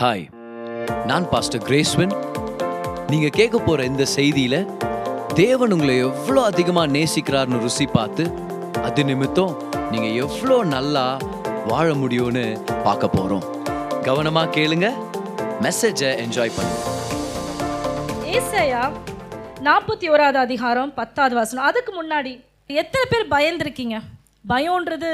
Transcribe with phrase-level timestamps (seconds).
[0.00, 0.24] Hi
[1.08, 2.10] நான் pastor கிரேஸ்வன்
[3.10, 4.56] நீங்கள் கேட்க போகிற இந்த செய்தியில்
[5.40, 8.24] தேவன் உங்களை எவ்வளோ அதிகமாக நேசிக்கிறார்னு ருசி பார்த்து
[8.86, 9.54] அது நிமித்தம்
[9.92, 11.04] நீங்கள் எவ்வளோ நல்லா
[11.70, 12.44] வாழ முடியும்னு
[12.86, 13.46] பார்க்க போகிறோம்
[14.08, 14.90] கவனமாக கேளுங்க
[15.66, 16.82] மெசேஜை என்ஜாய் பண்ணுங்க.
[18.36, 18.82] ஏசாயா
[19.68, 21.68] நாற்பத்தி ஓராவது அதிகாரம் பத்தாவது வசனம்.
[21.70, 22.34] அதுக்கு முன்னாடி
[22.82, 23.96] எத்தனை பேர் பயந்துருக்கீங்க?
[24.54, 25.10] பயம்ன்றது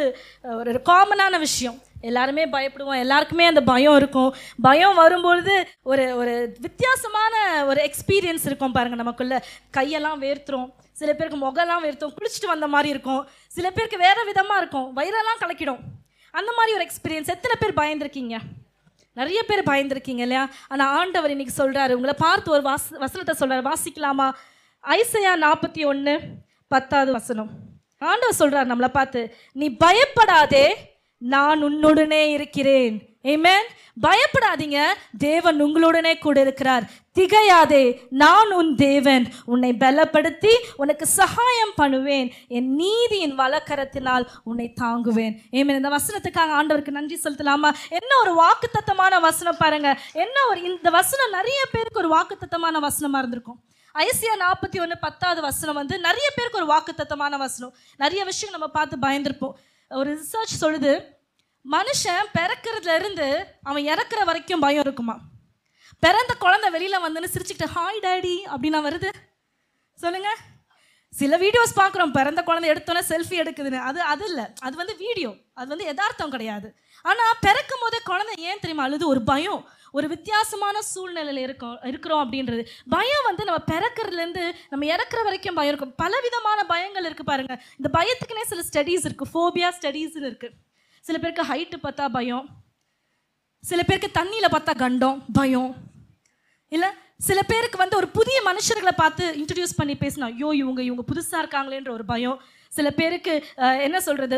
[0.60, 1.78] ஒரு காமனான விஷயம்.
[2.02, 3.00] எல்லாருமே பயப்படுவோம்.
[3.04, 4.30] எல்லாருக்குமே அந்த பயம் இருக்கும்.
[4.68, 7.34] பயம் வரும்பொழுது ஒரு ஒரு வித்தியாசமான
[7.70, 9.36] ஒரு எக்ஸ்பீரியன்ஸ் இருக்கும் பாருங்க நமக்குள்ள.
[9.76, 13.22] கையெல்லாம் வேர்த்துரும் சில பேருக்கு முகம்லாம் வேர்த்தும் குளிச்சுட்டு வந்த மாதிரி இருக்கும்.
[13.48, 14.88] சில பேருக்கு வேற விதமாக இருக்கும்.
[14.96, 15.80] வயிறெல்லாம் கலக்கிடும்.
[16.30, 18.36] அந்த மாதிரி ஒரு எக்ஸ்பீரியன்ஸ் எத்தனை பேர் பயந்துருக்கீங்க?
[19.12, 20.44] நிறைய பேர் பயந்துருக்கீங்க இல்லையா?
[20.68, 24.28] ஆனால் ஆண்டவர் இன்னைக்கு சொல்கிறாரு உங்களை பார்த்து ஒரு வாச வசனத்தை சொல்கிறார் வாசிக்கலாமா?
[24.80, 26.14] ஐசையா நாற்பத்தி ஒன்று
[26.68, 27.50] பத்தாவது வசனம்.
[27.98, 29.20] ஆண்டவர் சொல்கிறார் நம்மளை பார்த்து
[29.52, 30.64] நீ பயப்படாதே
[31.22, 33.16] நான் உன்னுடனே இருக்கிறேன்.
[33.22, 33.66] ஏமேன்
[34.02, 34.84] பயப்படாதீங்க.
[35.18, 36.82] தேவன் உங்களுடனே கூட இருக்கிறார்.
[37.14, 39.26] திகையாதே நான் உன் தேவன்.
[39.44, 42.32] உன்னை பலப்படுத்தி உனக்கு சகாயம் பண்ணுவேன்.
[42.48, 45.38] என் நீதியின் வலக்கரத்தினால் உன்னை தாங்குவேன்.
[45.50, 47.72] ஏமேன் இந்த வசனத்துக்காக ஆண்டவருக்கு நன்றி செலுத்தலாமா?
[47.88, 49.98] என்ன ஒரு வாக்குத்தத்தமான வசனம் பாருங்க.
[50.12, 53.60] என்ன ஒரு இந்த வசனம் நிறைய பேருக்கு ஒரு வாக்குத்தத்தமான வசனமா இருந்திருக்கும்.
[53.94, 57.74] ஐசியா நாற்பத்தி ஒன்று பத்தாவது வசனம் வந்து நிறைய பேருக்கு ஒரு வாக்குத்தத்தமான வசனம்.
[57.96, 59.52] நிறைய விஷயம் நம்ம பார்த்து பயந்துருப்போம்.
[59.98, 60.92] ஒரு ரிசர்ச் சொல்லுது
[61.64, 63.26] மனுஷன் பிறக்கிறதுலேருந்து
[63.62, 65.16] அவன் இறக்குற வரைக்கும் பயம் இருக்குமா?
[65.98, 69.10] பிறந்த குழந்தை வெளியில் வந்துன்னு சிரிச்சுக்கிட்டு ஹாய் டேடி அப்படின்னா வருது.
[69.98, 70.40] சொல்லுங்கள்
[71.12, 73.80] சில வீடியோஸ் பார்க்குறோம் பிறந்த குழந்தை எடுத்தோன்னே செல்ஃபி எடுக்குதுன்னு.
[73.88, 74.44] அது அது இல்லை.
[74.60, 76.68] அது வந்து வீடியோ அது வந்து யதார்த்தம் கிடையாது.
[77.02, 78.82] ஆனால் பிறக்கும் போதே குழந்தை ஏன் தெரியுமா?
[78.82, 79.62] அழுது ஒரு பயம்.
[79.96, 82.62] ஒரு வித்தியாசமான சூழ்நிலையில் இருக்கோம் இருக்கிறோம் அப்படின்றது.
[82.94, 85.94] பயம் வந்து நம்ம பிறக்கிறதுலேருந்து நம்ம இறக்குற வரைக்கும் பயம் இருக்கும்.
[86.02, 90.56] பலவிதமான பயங்கள் இருக்குது பாருங்கள் இந்த பயத்துக்குனே சில ஸ்டடீஸ் இருக்குது ஃபோபியா ஸ்டடீஸ்னு இருக்குது
[91.04, 92.44] சில பேருக்கு ஹைட்டு பார்த்தா பயம்.
[93.64, 95.72] சில பேருக்கு தண்ணியில் பார்த்தா கண்டம் பயம்.
[96.76, 96.90] இல்லை
[97.28, 101.90] சில பேருக்கு வந்து ஒரு புதிய மனுஷர்களை பார்த்து இன்ட்ரடியூஸ் பண்ணி பேசினா ஐயோ இவங்க இவங்க புதுசாக இருக்காங்களேன்ற
[101.98, 102.38] ஒரு பயம்.
[102.76, 103.32] சில பேருக்கு
[103.86, 104.36] என்ன சொல்கிறது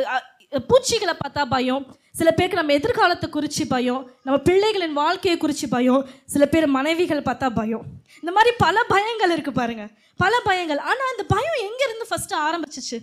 [0.60, 1.96] பூச்சிகளை பார்த்தா பயம்.
[2.12, 4.10] சில பேருக்கு நம்ம எதிர்காலத்தை குறித்து பயம்.
[4.22, 6.08] நம்ம பிள்ளைகளின் வாழ்க்கையை குறித்து பயம்.
[6.26, 7.84] சில பேர் மனைவிகள் பார்த்தா பயம்.
[8.20, 10.78] இந்த மாதிரி பல பயங்கள் இருக்குது பாருங்கள் பல பயங்கள்.
[10.78, 12.98] ஆனால் அந்த பயம் எங்கேருந்து ஃபஸ்ட்டு ஆரம்பிச்சிச்சு?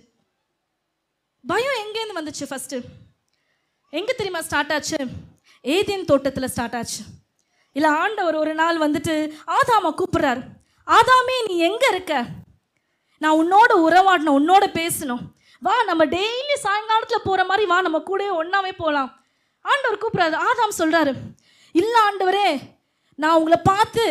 [1.48, 2.82] பயம் எங்கேருந்து வந்துச்சு ஃபஸ்ட்டு
[3.90, 4.98] எங்கே தெரியுமா ஸ்டார்ட் ஆச்சு?
[5.64, 7.04] ஏதேன் தோட்டத்தில் ஸ்டார்ட் ஆச்சு.
[7.74, 10.42] இல்லை ஆண்டவர் ஒரு நாள் வந்துட்டு ஆதாமை கூப்பிட்றாரு.
[10.88, 12.26] ஆதாமே நீ எங்கே இருக்க?
[13.18, 15.24] நான் உன்னோட உறவாடணும் உன்னோட பேசணும்.
[15.66, 19.10] வா நம்ம டெய்லி சாயங்காலத்தில் போகிற மாதிரி வா நம்ம கூடவே ஒன்றாவே போகலாம்
[19.66, 20.36] ஆண்டவர் கூப்பிட்றாரு.
[20.50, 21.12] ஆதாம் சொல்கிறாரு
[21.76, 22.48] இல்லை ஆண்டவரே
[23.20, 24.04] நான் உங்களை பார்த்து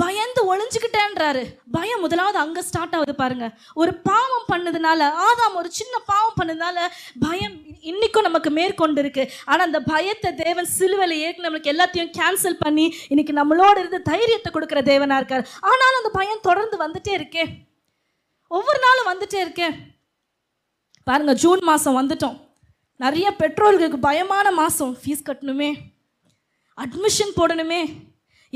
[0.00, 1.42] பயந்து ஒளிஞ்சுக்கிட்டேன்றாரு.
[1.76, 3.46] பயம் முதலாவது அங்கே ஸ்டார்ட் ஆகுது பாருங்க.
[3.80, 6.86] ஒரு பாவம் பண்ணதுனால ஆதாம் ஒரு சின்ன பாவம் பண்ணதுனால
[7.24, 7.56] பயம்
[7.90, 13.34] இன்னைக்கும் நமக்கு மேற்கொண்டு இருக்கு ஆனால் அந்த பயத்தை தேவன் சிலுவையில் ஏற்க நம்மளுக்கு எல்லாத்தையும் கேன்சல் பண்ணி இன்னைக்கு
[13.40, 15.46] நம்மளோட இருந்து தைரியத்தை கொடுக்குற தேவனாக இருக்கார்.
[15.70, 17.46] ஆனாலும் அந்த பயம் தொடர்ந்து வந்துட்டே இருக்கே.
[18.50, 19.76] ஒவ்வொரு நாளும் வந்துட்டே இருக்கேன்
[21.08, 22.36] பாருங்க ஜூன் மாதம் வந்துட்டோம்.
[23.04, 25.70] நிறைய பெற்றோர்களுக்கு பயமான மாதம் ஃபீஸ் கட்டணுமே.
[26.82, 27.80] அட்மிஷன் போடணுமே.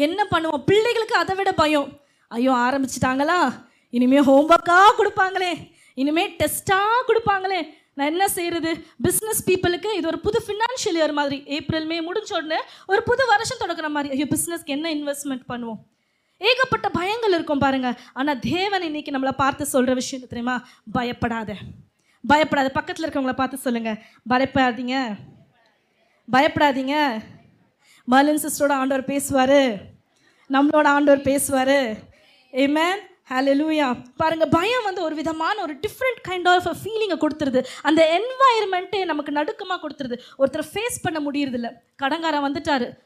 [0.07, 0.65] என்ன பண்ணுவோம்?
[0.69, 1.89] பிள்ளைகளுக்கு அதை விட பயம்.
[2.37, 3.39] ஐயோ ஆரம்பிச்சிட்டாங்களா?
[3.97, 5.53] இனிமே ஹோம்ஒர்க்காக கொடுப்பாங்களே.
[6.03, 7.61] இனிமே டெஸ்ட்டாக கொடுப்பாங்களே.
[7.97, 8.71] நான் என்ன செய்யறது
[9.05, 11.39] பிஸ்னஸ் பீப்புளுக்கு இது ஒரு புது ஃபினான்ஷியல் இயர் மாதிரி.
[11.57, 12.61] ஏப்ரல் மே முடிஞ்ச உடனே
[12.93, 14.11] ஒரு புது வருஷம் தொடக்கிற மாதிரி.
[14.15, 15.81] ஐயோ பிஸ்னஸ்க்கு என்ன இன்வெஸ்ட்மெண்ட் பண்ணுவோம்?
[16.49, 17.91] ஏகப்பட்ட பயங்கள் இருக்கும் பாருங்க.
[18.21, 20.57] ஆனால் தேவன் இன்னைக்கு நம்மளை பார்த்து சொல்ற விஷயம் தெரியுமா?
[20.97, 21.53] பயப்படாத.
[22.27, 23.99] பயப்படாத பக்கத்தில் இருக்கவங்கள பார்த்து சொல்லுங்க.
[24.31, 25.17] பயப்படாதீங்க.
[26.33, 27.23] பயப்படாதீங்க.
[28.11, 29.77] மர்லின் சிஸ்டரோட ஆண்டவர் பேசுவார்.
[30.51, 31.93] நம்மளோட ஆண்டவர் பேசுவார்.
[32.53, 32.99] ஏமேன்
[33.31, 37.65] ஹalleluya பாருங்கள் பயம் வந்து ஒரு விதமான ஒரு டிஃப்ரெண்ட் கைண்ட் ஆஃப் ஃபீலிங்கை கொடுத்துருது.
[37.83, 40.19] அந்த என்வாயர்மெண்ட்டே நமக்கு நடுக்கமாக கொடுத்துருது.
[40.39, 41.73] ஒருத்தரை ஃபேஸ் பண்ண முடியறதில்ல.
[42.03, 42.99] கடங்காரன் வந்துட்டாரு.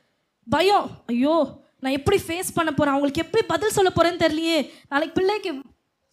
[0.51, 0.91] பயம்.
[1.07, 4.71] ஐயோ நான் எப்படி ஃபேஸ் பண்ண போகிறேன் அவங்களுக்கு எப்படி பதில் சொல்ல போகிறேன்னு தெரியலையே.
[4.89, 5.55] நாளைக்கு பிள்ளைக்கு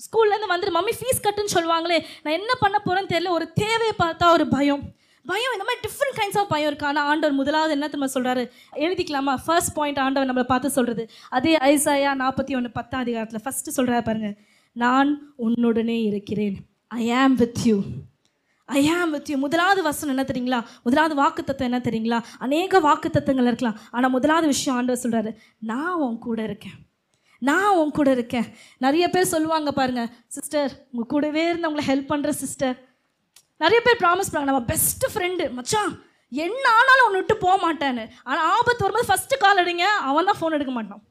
[0.05, 4.47] ஸ்கூல்லேருந்து வந்துட்டு மம்மி ஃபீஸ் கட்டுன்னு சொல்லுவாங்களே நான் என்ன பண்ண போகிறேன்னு தெரியல ஒரு தேவையை பார்த்தா ஒரு
[4.47, 4.83] பயம்.
[5.25, 8.43] பயம் இந்த மாதிரி டிஃப்ரெண்ட் கைண்ட்ஸ் ஆஃப் பயம் இருக்குது ஆனால் ஆண்டவர் முதலாவது என்ன திரும்ப சொல்கிறாரு
[8.73, 9.37] எழுதிக்கலாமா?
[9.45, 14.37] ஃபர்ஸ்ட் பாயிண்ட் ஆண்டவர் நம்மளை பார்த்து சொல்கிறது அதே ஐசாயா நாற்பத்தி ஒன்று பத்தாம் அதிகாரத்தில் ஃபஸ்ட்டு சொல்கிறாரு பாருங்கள்
[14.71, 16.57] நான் உன்னுடனே இருக்கிறேன்.
[16.87, 17.81] ஐ ஆம் வித் யூ
[18.65, 20.65] ஐ ஆம் வித் யூ முதலாவது வசனம் என்ன தெரியுங்களா?
[20.83, 22.23] முதலாவது வாக்குத்தத்தம் என்ன தெரியுங்களா?
[22.39, 23.79] அநேக வாக்குத்தத்தங்கள் இருக்கலாம்.
[23.91, 26.77] ஆனால் முதலாவது விஷயம் ஆண்டவர் சொல்கிறாரு நான் உன் கூட இருக்கேன்.
[27.39, 28.47] நான் உன் கூட இருக்கேன்.
[28.77, 32.77] நிறைய பேர் சொல்லுவாங்க பாருங்க சிஸ்டர் உங்கள் கூடவே இருந்து ஹெல்ப் பண்ணுற சிஸ்டர்
[33.63, 35.93] நிறைய பேர் ப்ராமிஸ் பண்ணாங்க நம்ம பெஸ்ட் ஃப்ரெண்டு மச்சான்.
[36.31, 38.05] என்ன ஆனாலும் ஒன்று விட்டு போக மாட்டேன்னு.
[38.23, 41.03] ஆனால் ஆபத்து வரும்போது ஃபஸ்ட்டு கால் அடிங்க அவன் தான் ஃபோன் எடுக்க மாட்டான்.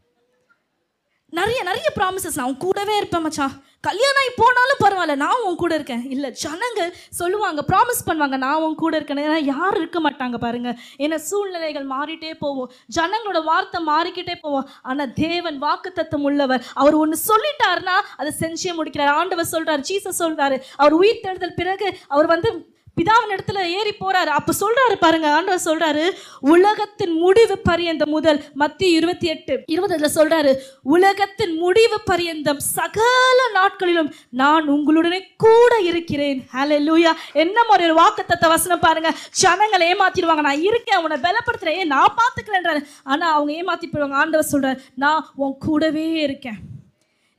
[1.33, 3.55] நிறைய நிறைய ப்ராமிசஸ் நான் உன் கூடவே இருப்பேன் மச்சான்
[3.87, 6.05] கல்யாணம் ஆகி போனாலும் பரவாயில்ல நான் உன் கூட இருக்கேன்.
[6.15, 9.21] இல்லை ஜனங்கள் சொல்லுவாங்க ப்ராமிஸ் பண்ணுவாங்க நான் உன் கூட இருக்கேன்.
[9.25, 10.71] ஏன்னா யாரும் இருக்க மாட்டாங்க பாருங்க.
[10.99, 12.71] ஏன்னா சூழ்நிலைகள் மாறிட்டே போவோம்.
[12.99, 14.69] ஜனங்களோட வார்த்தை மாறிக்கிட்டே போவோம்.
[14.83, 16.65] ஆனால் தேவன் வாக்குத்தத்தம் உள்ளவர்.
[16.75, 19.13] அவர் ஒன்று சொல்லிட்டாருன்னா அதை செஞ்சே முடிக்கிறார்.
[19.19, 20.59] ஆண்டவர் சொல்றாரு ஜீசஸ் சொல்றாரு.
[20.77, 22.53] அவர் உயிர் தேடுதல் பிறகு அவர் வந்து
[22.97, 24.31] பிதாவின் இடத்துல ஏறி போறாரு.
[24.39, 26.05] அப்ப சொல்றாரு பாருங்க ஆண்டவர் சொல்றாரு
[26.41, 30.53] உலகத்தின் முடிவு பரியந்தம் முதல் மத்திய இருபத்தி எட்டு இருபதுல சொல்றாரு
[30.83, 36.41] உலகத்தின் முடிவு பரியந்தம் சகல நாட்களிலும் நான் உங்களுடனே கூட இருக்கிறேன்.
[36.53, 39.13] ஹalleluya என்ன மாதிரி ஒரு வாக்குத்தத்த வசனம் பாருங்க.
[39.31, 40.47] ஜனங்களை ஏமாத்திடுவாங்க.
[40.49, 41.79] நான் இருக்கேன் உன்னை பலப்படுத்துறேன்.
[41.83, 44.21] ஏன் நான் பாத்துக்கிறேன்றாரு ஆனா அவங்க ஏமாத்தி போயிடுவாங்க.
[44.23, 46.59] ஆண்டவர் சொல்றாரு நான் உன் கூடவே இருக்கேன்.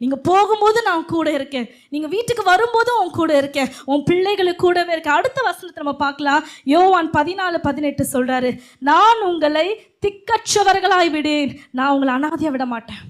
[0.01, 1.67] நீங்கள் போகும்போது நான் கூட இருக்கேன்.
[1.93, 3.69] நீங்கள் வீட்டுக்கு வரும்போதும் உன் கூட இருக்கேன்.
[3.91, 5.17] உன் பிள்ளைகளுக்கு கூடவே இருக்கேன்.
[5.19, 6.43] அடுத்த வசனத்தை நம்ம பார்க்கலாம்.
[6.73, 8.51] யோவான் பதினாலு பதினெட்டு சொல்கிறாரு
[8.89, 9.67] நான் உங்களை
[10.05, 11.53] திக்கற்றவர்களாய் விடேன்.
[11.71, 13.01] நான் உங்களை அனாதையாக விட மாட்டேன்.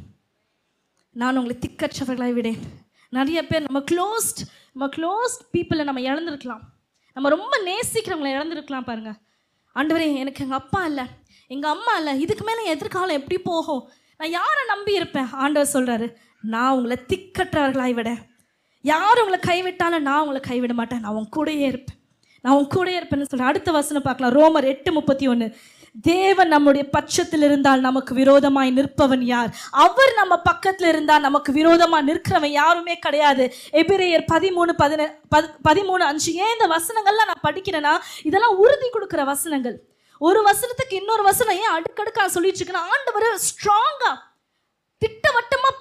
[1.22, 2.62] நான் உங்களை திக்கற்றவர்களாய் விடேன்.
[3.18, 4.42] நிறைய பேர் நம்ம க்ளோஸ்ட்
[4.74, 6.64] நம்ம க்ளோஸ்ட் பீப்புளை நம்ம இழந்திருக்கலாம்.
[7.18, 9.18] நம்ம ரொம்ப நேசிக்கிறவங்களை இழந்திருக்கலாம் பாருங்கள்
[9.76, 11.06] ஆண்டவரே எனக்கு எங்கள் அப்பா இல்லை.
[11.48, 12.14] எங்கள் அம்மா இல்லை.
[12.26, 13.84] இதுக்கு மேலே எதிர்காலம் எப்படி போகும்?
[14.20, 15.30] நான் யாரை நம்பி இருப்பேன்?
[15.44, 16.08] ஆண்டவர் சொல்கிறாரு
[16.44, 18.10] நான் உங்களை திக்கற்றவர்களாய் விட.
[18.82, 21.00] யார் உங்களை கைவிட்டாலும் நான் உங்களை கைவிட மாட்டேன்.
[21.00, 21.98] நான் உன் கூடயே இருப்பேன்.
[22.42, 24.36] நான் உன் கூடயே இருப்பேன்னு சொல்கிறேன் அடுத்த வசனம் பார்க்கலாம்.
[24.38, 25.48] ரோமர் எட்டு முப்பத்தி ஒன்று
[26.02, 29.50] தேவன் நம்முடைய பட்சத்தில் இருந்தால் நமக்கு விரோதமாய் நிற்பவன் யார்?
[29.72, 33.54] அவர் நம்ம பக்கத்தில் இருந்தால் நமக்கு விரோதமாக நிற்கிறவன் யாருமே கிடையாது.
[33.72, 35.10] எபிரேயர் பதிமூணு பதின
[35.70, 36.34] பதிமூணு அஞ்சு.
[36.34, 37.94] ஏன் இந்த வசனங்கள்லாம் நான் படிக்கிறேன்னா
[38.24, 39.78] இதெல்லாம் உறுதி கொடுக்குற வசனங்கள்.
[40.20, 44.16] ஒரு வசனத்துக்கு இன்னொரு வசனம் ஏன் அடுக்கடுக்கா சொல்லிட்டு இருக்குன்னா ஆண்டவர் ஸ்ட்ராங்காக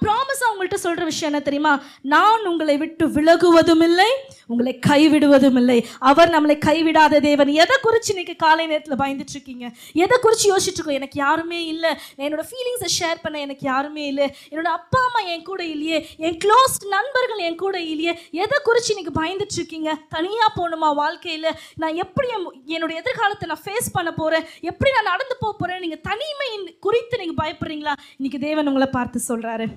[0.07, 1.73] ப்ராமிஸ் அவங்கள்ட்ட சொல்கிற விஷயம் என்ன தெரியுமா?
[2.15, 4.09] நான் உங்களை விட்டு விலகுவதும் இல்லை
[4.53, 5.77] உங்களை கைவிடுவதும் இல்லை
[6.09, 7.49] அவர் நம்மளை கைவிடாத தேவன்.
[7.63, 9.65] எதை குறித்து இன்னைக்கு காலை நேரத்தில் பயந்துட்டு இருக்கீங்க
[10.03, 11.91] எதை குறித்து யோசிச்சுட்ருக்கோம் எனக்கு யாருமே இல்லை.
[12.25, 14.27] என்னோட ஃபீலிங்ஸை ஷேர் பண்ண எனக்கு யாருமே இல்லை.
[14.51, 15.99] என்னோட அப்பா அம்மா என் கூட இல்லையே.
[16.27, 18.13] என் க்ளோஸ்ட் நண்பர்கள் என் கூட இல்லையே.
[18.43, 21.49] எதை குறித்து இன்னைக்கு பயந்துட்டு இருக்கீங்க தனியாக போகணுமா வாழ்க்கையில்?
[21.83, 22.29] நான் எப்படி
[22.77, 26.49] என்னோட எதிர்காலத்தை நான் ஃபேஸ் பண்ண போகிறேன் எப்படி நான் நடந்து போக போகிறேன் நீங்கள் தனிமை
[26.87, 27.95] குறித்து நீங்கள் பயப்படுறீங்களா?
[28.19, 29.67] இன்றைக்கி தேவன் உங்களை பார்த்து சொல்கிறாரு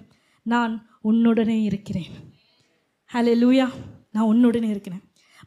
[0.53, 0.75] நான்
[1.09, 2.13] உன்னுடனே இருக்கிறேன்.
[3.13, 3.67] ஹலே லூயா
[4.15, 5.03] நான் உன்னுடனே இருக்கிறேன்.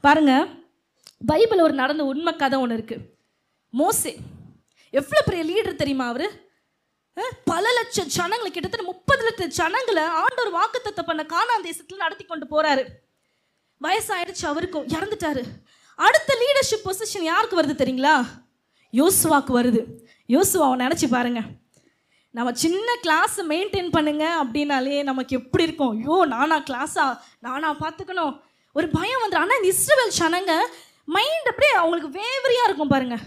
[0.06, 0.34] பாருங்க
[1.32, 2.98] பைபிள் ஒரு நடந்த உண்மை கதை ஒன்று இருக்கு.
[3.80, 4.14] மோசே
[5.00, 6.28] எவ்வளோ பெரிய லீடர் தெரியுமா அவரு?
[7.52, 12.84] பல லட்சம் ஜனங்களை கிட்டத்தட்ட முப்பது லட்சம் ஜனங்களை ஆண்டவர் வாக்குத்தத்தை பண்ண கானான் தேசத்தில் நடத்தி கொண்டு போறாரு.
[13.84, 15.44] வயசாயிடுச்சு அவருக்கும் இறந்துட்டாரு.
[16.08, 18.16] அடுத்த லீடர்ஷிப் பொசிஷன் யாருக்கு வருது தெரியுங்களா?
[19.02, 19.82] யோசுவாக்கு வருது.
[20.36, 21.50] யோசுவாவை நினச்சி பாருங்கள்
[22.38, 25.92] நம்ம சின்ன கிளாஸ் மெயின்டைன் பண்ணுங்க அப்படின்னாலே நமக்கு எப்படி இருக்கும்?
[25.98, 27.06] ஐயோ நானா கிளாஸா
[27.46, 28.34] நானா பார்த்துக்கணும்
[28.78, 30.54] ஒரு பயம் வந்துடும் ஆனால் இந்த இஸ்ரவேல் சனங்க
[31.16, 33.24] மைண்ட் அப்படியே அவங்களுக்கு வேவரியாக இருக்கும் பாருங்கள்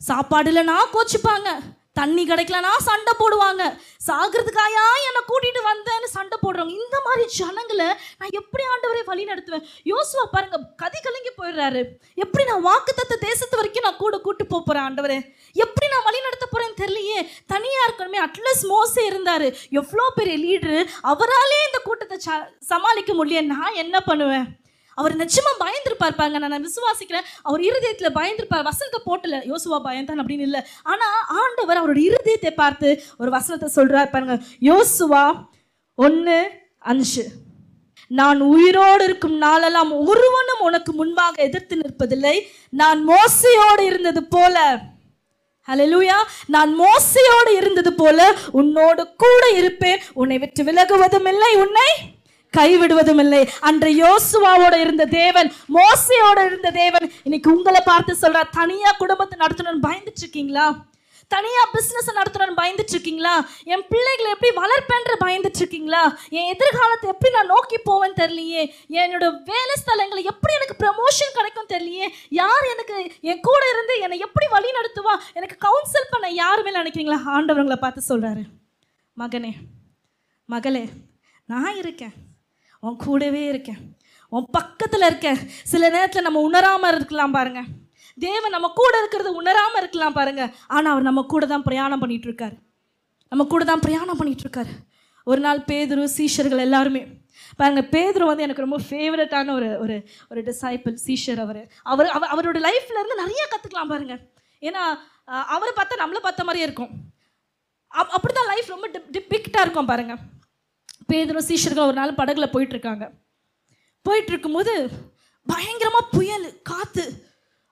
[0.00, 1.48] சாப்பாடு இல்லைனா கோச்சிப்பாங்க.
[1.98, 3.62] தண்ணி கிடைக்கலனா சண்டை போடுவாங்க.
[4.06, 6.78] சாகிறதுக்காயா என்னை கூட்டிட்டு வந்தேன்னு சண்டை போடுறவங்க.
[6.84, 7.86] இந்த மாதிரி ஜனங்களை
[8.18, 9.64] நான் எப்படி ஆண்டவரே வழி நடத்துவேன்?
[9.84, 11.82] யோசுவா பாருங்க கதி கலங்கி போயிடுறாரு.
[12.14, 15.34] எப்படி நான் வாக்குத்தத்த தேசத்து வரைக்கும் நான் கூட கூட்டு போகிறேன் போறேன் ஆண்டவரே?
[15.52, 17.28] எப்படி நான் வழி நடத்த போறேன்னு தெரியலையே.
[17.46, 19.56] தனியா இருக்கணுமே அட்லஸ் மோசே இருந்தாரு.
[19.70, 24.58] எவ்வளோ பெரிய லீடரு அவராலே இந்த கூட்டத்தை ச- சமாளிக்க முடியல நான் என்ன பண்ணுவேன்?
[24.98, 26.38] அவர் நிச்சயமா பயந்துருப்பார் பாருங்க.
[26.46, 27.26] நான் விசுவாசிக்கிறேன்.
[27.42, 28.68] அவர் இருதயத்துல பயந்துருப்பார்.
[28.70, 29.36] வசனத்தை போட்டல.
[29.50, 30.62] யோசுவா பயந்தான் அப்படின்னு இல்லை.
[30.82, 31.08] ஆனா
[31.42, 34.36] ஆண்டவர் அவரோட இருதயத்தை பார்த்து ஒரு வசனத்தை சொல்றார் பாருங்க.
[34.70, 35.24] யோசுவா
[35.94, 36.38] ஒன்று
[36.92, 37.24] அஞ்சு.
[38.10, 42.36] நான் உயிரோடு இருக்கும் நாளெல்லாம் ஒருவனும் உனக்கு முன்பாக எதிர்த்து நிற்பதில்லை.
[42.70, 44.56] நான் மோசையோடு இருந்தது போல.
[45.68, 48.20] ஹலலூயா நான் மோசையோடு இருந்தது போல
[48.52, 50.00] உன்னோடு கூட இருப்பேன்.
[50.14, 51.50] உன்னை விட்டு விலகுவதும் இல்லை.
[51.54, 51.88] உன்னை
[52.54, 59.38] கைவிடுவதும் இல்லை அன்று யோசுவாவோட இருந்த தேவன் மோசையோட இருந்த தேவன் இன்னைக்கு உங்களை பார்த்து சொல்ற தனியா குடும்பத்தை
[59.38, 60.68] நடத்தணும்னு பயந்துட்டு இருக்கீங்களா
[61.30, 63.32] தனியா பிசினஸ் நடத்தணும்னு பயந்துட்டு இருக்கீங்களா
[63.72, 66.02] என் பிள்ளைகளை எப்படி வளர்ப்பேன்ற பயந்துட்டு இருக்கீங்களா
[66.36, 68.62] என் எதிர்காலத்தை எப்படி நான் நோக்கி போவேன்னு தெரியலையே?
[69.02, 72.08] என்னோட வேலை ஸ்தலங்களை எப்படி எனக்கு ப்ரமோஷன் கிடைக்கும் தெரியலையே?
[72.28, 72.96] யார் எனக்கு
[73.30, 75.16] என் கூட இருந்து என்னை எப்படி வழி நடத்துவா?
[75.34, 77.20] எனக்கு கவுன்சில் பண்ண யாருமே நினைக்கிறீங்களா?
[77.34, 78.44] ஆண்டவங்களை பார்த்து சொல்றாரு.
[79.16, 79.52] மகனே
[80.46, 80.84] மகளே
[81.44, 82.16] நான் இருக்கேன்.
[82.86, 83.80] உன் கூடவே இருக்கேன்.
[84.32, 85.38] உன் பக்கத்தில் இருக்கேன்.
[85.72, 87.68] சில நேரத்தில் நம்ம உணராமல் இருக்கலாம் பாருங்கள்
[88.24, 92.48] தேவன் நம்ம கூட இருக்கிறது உணராமல் இருக்கலாம் பாருங்கள் ஆனால் அவர் நம்ம கூட தான் பிரயாணம் பண்ணிட்டு
[93.32, 94.70] நம்ம கூட தான் பிரயாணம் பண்ணிட்டு இருக்கார்
[95.30, 97.02] ஒரு நாள் பேதுரு சீஷர்கள் எல்லாருமே.
[97.60, 99.96] பாருங்கள் பேதுரு வந்து எனக்கு ரொம்ப ஃபேவரட்டான ஒரு ஒரு
[100.30, 101.60] ஒரு டிசைப்பிள் சீஷர் அவர்.
[101.92, 104.14] அவர் அவரோட லைஃப்லேருந்து நிறைய கற்றுக்கலாம் பாருங்க.
[104.68, 104.82] ஏன்னா
[105.54, 106.92] அவரை பார்த்தா நம்மளை பார்த்த மாதிரியே இருக்கும்.
[108.00, 110.20] அப் அப்படி தான் லைஃப் ரொம்ப டிப் டிப்பிக்டாக இருக்கும் பாருங்கள்
[111.10, 113.06] பேதரும் சீஷர்கள் ஒரு நாள் படகுல போயிட்டு இருக்காங்க
[114.06, 114.74] போயிட்டு இருக்கும்போது
[115.46, 117.04] பயங்கரமா புயல் காத்து.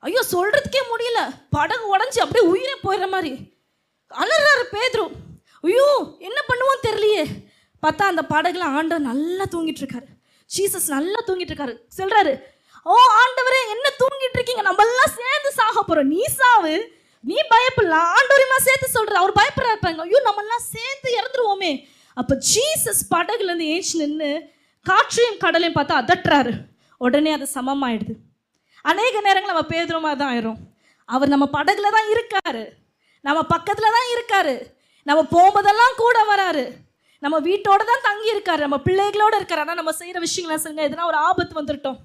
[0.07, 1.21] ஐயோ சொல்றதுக்கே முடியல.
[1.57, 3.33] படகு உடஞ்சி அப்படியே உயிரே போயிடுற மாதிரி.
[4.11, 5.05] அலறாரு பேதுரு.
[5.69, 5.87] ஐயோ
[6.29, 7.25] என்ன பண்ணுவோம் தெரியலையே.
[7.85, 10.09] பார்த்தா அந்த படகுல ஆண்டவர் நல்லா தூங்கிட்டு இருக்காரு
[10.51, 12.33] ஜீசஸ் நல்லா தூங்கிட்டு இருக்காரு சொல்றாரு
[12.87, 16.11] ஓ ஆண்டவரே என்ன தூங்கிட்டு இருக்கீங்க நம்ம எல்லாம் சேர்ந்து சாக போறோம்.
[16.15, 16.75] நீ சாவு.
[17.31, 18.09] நீ பயப்படலாம்.
[18.17, 21.73] ஆண்டவரையுமா சேர்த்து சொல்ற அவர் பயப்படுறாரு ஐயோ நம்ம எல்லாம் சேர்ந்து இறந்துருவோமே.
[22.21, 24.31] அப்போ ஜீசஸ் படகுலேருந்து ஏஞ்சி நின்று
[24.87, 26.53] காற்றையும் கடலையும் பார்த்து அதட்டுறாரு.
[27.05, 28.15] உடனே அது சமமாயிடுது.
[28.91, 30.59] அநேக நேரங்கள் நம்ம பேதுரமாக தான் ஆயிரும்.
[31.09, 32.65] அவர் நம்ம படகுல தான் இருக்காரு.
[33.25, 34.55] நம்ம பக்கத்தில் தான் இருக்காரு.
[35.09, 36.65] நம்ம போகும்போதெல்லாம் கூட வராரு.
[37.23, 38.61] நம்ம வீட்டோட தான் தங்கி இருக்காரு.
[38.67, 39.63] நம்ம பிள்ளைகளோட இருக்காரு.
[39.65, 41.99] ஆனால் நம்ம செய்கிற விஷயங்களை சொல்லுங்க எதனா ஒரு ஆபத்து வந்துட்டோம்.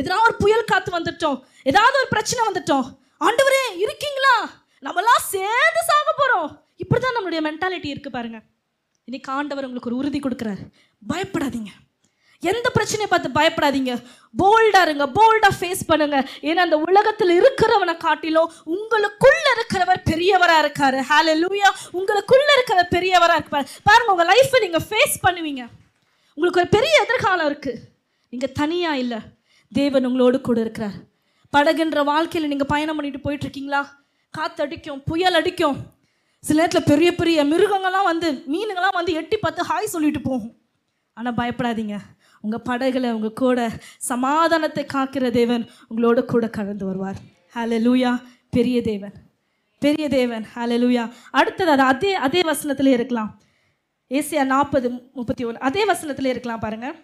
[0.00, 1.38] எதனா ஒரு புயல் காத்து வந்துட்டோம்.
[1.70, 2.86] ஏதாவது ஒரு பிரச்சனை வந்துட்டோம்.
[3.26, 4.36] ஆண்டவரே இருக்கீங்களா?
[4.86, 6.04] நம்மளாம் சேர்ந்து சாக
[6.82, 8.44] இப்படி தான் நம்மளுடைய மென்டாலிட்டி இருக்குது பாருங்கள்
[9.04, 10.70] இன்னைக்கு ஆண்டவர் உங்களுக்கு ஒரு உறுதி கொடுக்குறாரு.
[11.08, 11.66] பயப்படாதீங்க.
[12.40, 14.02] எந்த பிரச்சனையை பார்த்து பயப்படாதீங்க.
[14.38, 15.06] போல்டா இருங்க.
[15.06, 16.28] போல்டா ஃபேஸ் பண்ணுங்க.
[16.40, 21.02] ஏன்னா அந்த உலகத்தில் இருக்கிறவனை காட்டிலும் உங்களுக்குள்ள இருக்கிறவர் பெரியவரா இருக்காரு.
[21.08, 23.66] ஹalleluya உங்களுக்குள்ள இருக்கிறவர் பெரியவரா இருப்பாரு.
[23.82, 25.68] பாருங்க உங்க லைஃப்பை நீங்க ஃபேஸ் பண்ணுவீங்க.
[26.34, 27.80] உங்களுக்கு ஒரு பெரிய எதிர்காலம் இருக்கு.
[28.30, 29.18] நீங்க தனியா இல்ல.
[29.72, 31.12] தேவன் உங்களோடு கூட இருக்கிறார்.
[31.56, 34.02] படகுன்ற வாழ்க்கையில நீங்க பயணம் பண்ணிட்டு போயிட்டு இருக்கீங்களா?
[34.30, 35.93] காத்து அடிக்கும் புயல் அடிக்கும்.
[36.46, 40.54] சில நேரத்தில் பெரிய பெரிய மிருகங்கள்லாம் வந்து மீனுங்கள்லாம் வந்து எட்டி பார்த்து ஹாய் சொல்லிட்டு போகும்.
[41.16, 41.96] ஆனால் பயப்படாதீங்க.
[42.44, 43.58] உங்கள் படகுல உங்கள் கூட
[44.10, 47.20] சமாதானத்தை காக்கிற தேவன் உங்களோட கூட கலந்து வருவார்.
[47.54, 48.12] ஹalleluya
[48.56, 49.14] பெரிய தேவன்.
[49.82, 50.44] பெரிய தேவன்.
[50.54, 53.30] ஹalleluya அடுத்தது அது அதே அதே வசனத்தில் இருக்கலாம்.
[54.10, 56.96] ஏசியா நாற்பது முப்பத்தி ஒன்று அதே வசனத்தில் இருக்கலாம் பாருங்கள்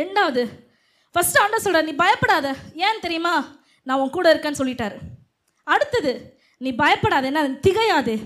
[0.00, 0.42] ரெண்டாவது
[1.14, 2.46] ஃபஸ்ட்டு ஆண்டவர் சொல்கிறார் நீ பயப்படாத.
[2.86, 3.34] ஏன் தெரியுமா?
[3.86, 4.98] நான் உன் கூட இருக்கேன்னு சொல்லிட்டாரு.
[5.74, 6.12] அடுத்தது
[6.62, 8.16] நீ பயப்படாத என்ன திகையாதே.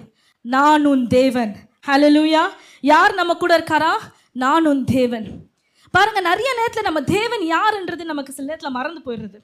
[0.40, 1.56] நான் உன் தேவன்.
[1.86, 2.42] ஹலலூயா
[2.80, 3.92] யார் நம்ம கூட இருக்காரா?
[4.32, 5.26] நான் உன் தேவன்.
[5.90, 9.38] பாருங்க நிறைய நேரத்தில் நம்ம தேவன் யாருன்றது நமக்கு சில நேரத்தில் மறந்து போயிடுறது.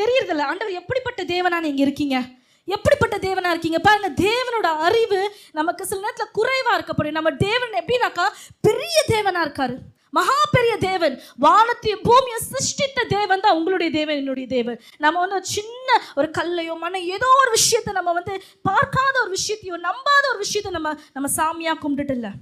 [0.00, 2.28] தெரியறதில்ல ஆண்டவர் எப்படிப்பட்ட தேவனா நீங்க இருக்கீங்க?
[2.64, 3.78] எப்படிப்பட்ட தேவனா இருக்கீங்க?
[3.78, 8.26] பாருங்க தேவனோட அறிவு நமக்கு சில நேரத்தில் குறைவா இருக்கப்படும் நம்ம தேவன் எப்படின்னாக்கா
[8.60, 9.76] பெரிய தேவனா இருக்காரு.
[10.16, 11.14] மகா பெரிய தேவன்
[11.44, 14.78] வானத்தையும் பூமியை சிருஷ்டித்த தேவன் தான் உங்களுடைய தேவன் என்னுடைய தேவன்.
[14.98, 18.34] நம்ம வந்து ஒரு சின்ன ஒரு கல்லையோ மன ஏதோ ஒரு விஷயத்தை நம்ம வந்து
[18.68, 22.32] பார்க்காத ஒரு விஷயத்தையோ நம்பாத ஒரு விஷயத்தை நம்ம நம்ம சாமியாக கும்பிட்டுட்டு இல்லை.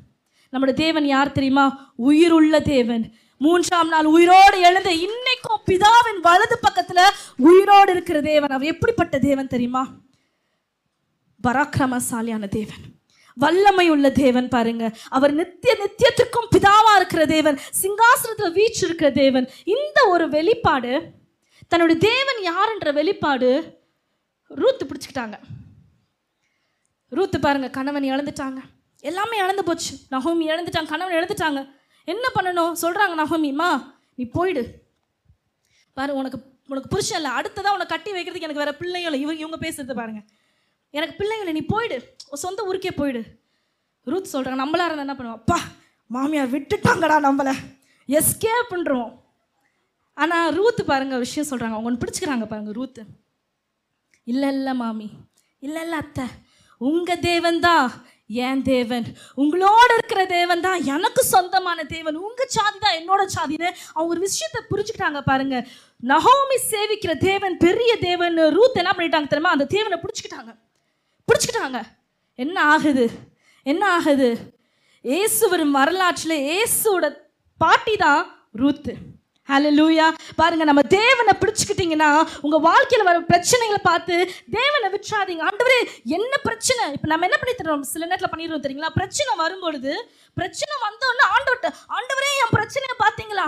[0.53, 1.67] நம்முடைய தேவன் யார் தெரியுமா?
[2.09, 3.05] உயிருள்ள தேவன்.
[3.45, 7.01] மூன்றாம் நாள் உயிரோடு எழுந்த இன்னைக்கும் பிதாவின் வலது பக்கத்துல
[7.49, 8.55] உயிரோடு இருக்கிற தேவன்.
[8.57, 9.83] அவர் எப்படிப்பட்ட தேவன் தெரியுமா?
[11.45, 12.83] பராக்கிரமசாலியான தேவன்.
[13.35, 14.97] வல்லமை உள்ள தேவன் பாருங்க.
[15.09, 19.51] அவர் நித்திய நித்தியத்துக்கும் பிதாவா இருக்கிற தேவன் சிங்காசனத்தில் வீச்சு இருக்கிற தேவன்.
[19.65, 21.11] இந்த ஒரு வெளிப்பாடு
[21.69, 23.79] தன்னுடைய தேவன் யாருன்ற வெளிப்பாடு
[24.49, 25.35] ரூத்து பிடிச்சிக்கிட்டாங்க.
[27.11, 28.59] ரூத்து பாருங்க கணவன் இழந்துட்டாங்க.
[29.01, 29.97] எல்லாமே இழந்து போச்சு.
[30.11, 31.75] நகோமி இழந்துட்டாங்க கணவன் இழந்துட்டாங்க.
[32.05, 32.73] என்ன பண்ணணும்?
[32.83, 34.83] சொல்றாங்க நகோமிமா நீ போயிடு.
[35.95, 37.37] பாரு உனக்கு உனக்கு புருஷன் இல்லை.
[37.37, 39.31] அடுத்ததான் உனக்கு கட்டி வைக்கிறதுக்கு எனக்கு வேற பிள்ளையும் இல்லை.
[39.31, 40.21] இவங்க இவங்க பேசுறது பாருங்க.
[40.99, 41.97] எனக்கு பிள்ளைங்களை நீ போயிடு.
[42.31, 43.23] உன் சொந்த ஊருக்கே போயிடு.
[44.11, 45.41] ரூத் சொல்கிறாங்க நம்மளா இருந்தால் என்ன பண்ணுவோம்?
[45.41, 45.59] அப்பா
[46.15, 47.55] மாமியார் விட்டுட்டாங்கடா நம்மளை.
[48.09, 49.11] எஸ்கே பண்ணுறோம்
[50.23, 53.03] ஆனால் ரூத்து பாருங்கள் விஷயம் சொல்கிறாங்க அவங்க ஒன்று பிடிச்சிக்கிறாங்க பாருங்கள் ரூத்து
[54.31, 55.09] இல்லை இல்லை மாமி.
[55.67, 56.27] இல்லை இல்லை அத்தை.
[56.81, 57.87] உங்கள் தேவன் தான்
[58.47, 59.07] என் தேவன்.
[59.43, 62.19] உங்களோட இருக்கிற தேவன் தான் எனக்கு சொந்தமான தேவன்.
[62.27, 65.57] உங்கள் சாதி தான் என்னோட சாதின்னு அவங்க ஒரு விஷயத்தை புரிஞ்சுக்கிட்டாங்க பாருங்க.
[66.13, 69.55] நகோமி சேவிக்கிற தேவன் பெரிய தேவன் ரூத் என்ன பண்ணிட்டாங்க தெரியுமா?
[69.57, 70.53] அந்த தேவனை பிடிச்சிக்கிட்டாங்க.
[71.31, 71.81] பிடிச்சிக்கிட்டாங்க.
[72.45, 73.07] என்ன ஆகுது?
[73.67, 74.29] என்ன ஆகுது?
[75.11, 77.07] இயேசுவரும் வரலாற்றில் ஏசுவோட
[77.61, 78.23] பாட்டி தான்
[78.61, 78.93] ரூத்து.
[79.49, 80.07] ஹலோ லூயா
[80.41, 82.09] பாருங்க நம்ம தேவனை பிடிச்சிக்கிட்டீங்கன்னா
[82.47, 84.17] உங்க வாழ்க்கையில் வர பிரச்சனைகளை பார்த்து
[84.57, 85.47] தேவனை விட்டுறாதீங்க.
[85.49, 85.79] ஆண்டவரே
[86.17, 86.85] என்ன பிரச்சனை?
[86.97, 88.93] இப்போ நம்ம என்ன பண்ணி தரோம் சில நேரத்தில் பண்ணிடுறோம் தெரியுங்களா?
[88.99, 89.93] பிரச்சனை வரும்பொழுது
[90.37, 93.47] பிரச்சனை வந்தோடனே ஆண்டவர்கிட்ட ஆண்டவரே என் பிரச்சனையை பார்த்தீங்களா?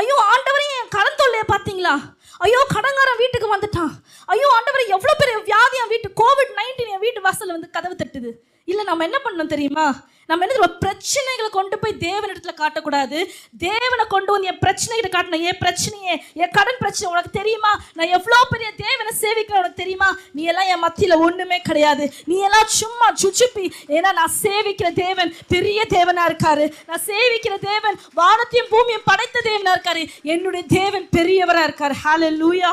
[0.00, 1.94] ஐயோ ஆண்டவரே என் கடன் தொல்லையை பார்த்தீங்களா?
[2.38, 3.92] ஐயோ கடங்காரன் வீட்டுக்கு வந்துட்டான்.
[4.26, 8.32] ஐயோ ஆண்டவர் எவ்வளோ பெரிய வியாதி என் வீட்டு கோவிட் நைன்டீன் என் வீட்டு வாசல் வந்து கதவு தட்டுது.
[8.64, 9.86] இல்லை நம்ம என்ன பண்ணணும் தெரியுமா?
[10.30, 13.18] நம்ம என்ன பிரச்சனைகளை கொண்டு போய் தேவனிடத்துல காட்டக்கூடாது.
[13.66, 17.72] தேவனை கொண்டு வந்து என் பிரச்சனைகிட்ட காட்டணும் என் பிரச்சனையே என் கடன் பிரச்சனை உனக்கு தெரியுமா?
[17.98, 20.08] நான் எவ்வளோ பெரிய தேவனை சேவிக்கிற உனக்கு தெரியுமா?
[20.36, 22.06] நீ எல்லாம் என் மத்தியில் ஒன்றுமே கிடையாது.
[22.32, 23.66] நீ எல்லாம் சும்மா சுச்சுப்பி.
[23.96, 26.66] ஏன்னா நான் சேவிக்கிற தேவன் பெரிய தேவனாக இருக்காரு.
[26.88, 30.04] நான் சேவிக்கிற தேவன் வானத்தையும் பூமியும் படைத்த தேவனாக இருக்காரு.
[30.34, 31.96] என்னுடைய தேவன் பெரியவராக இருக்கார்.
[32.04, 32.72] ஹாலே லூயா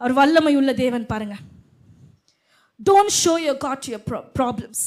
[0.00, 1.36] அவர் வல்லமை உள்ள தேவன் பாருங்க.
[2.88, 4.84] Don't show your God your pro problems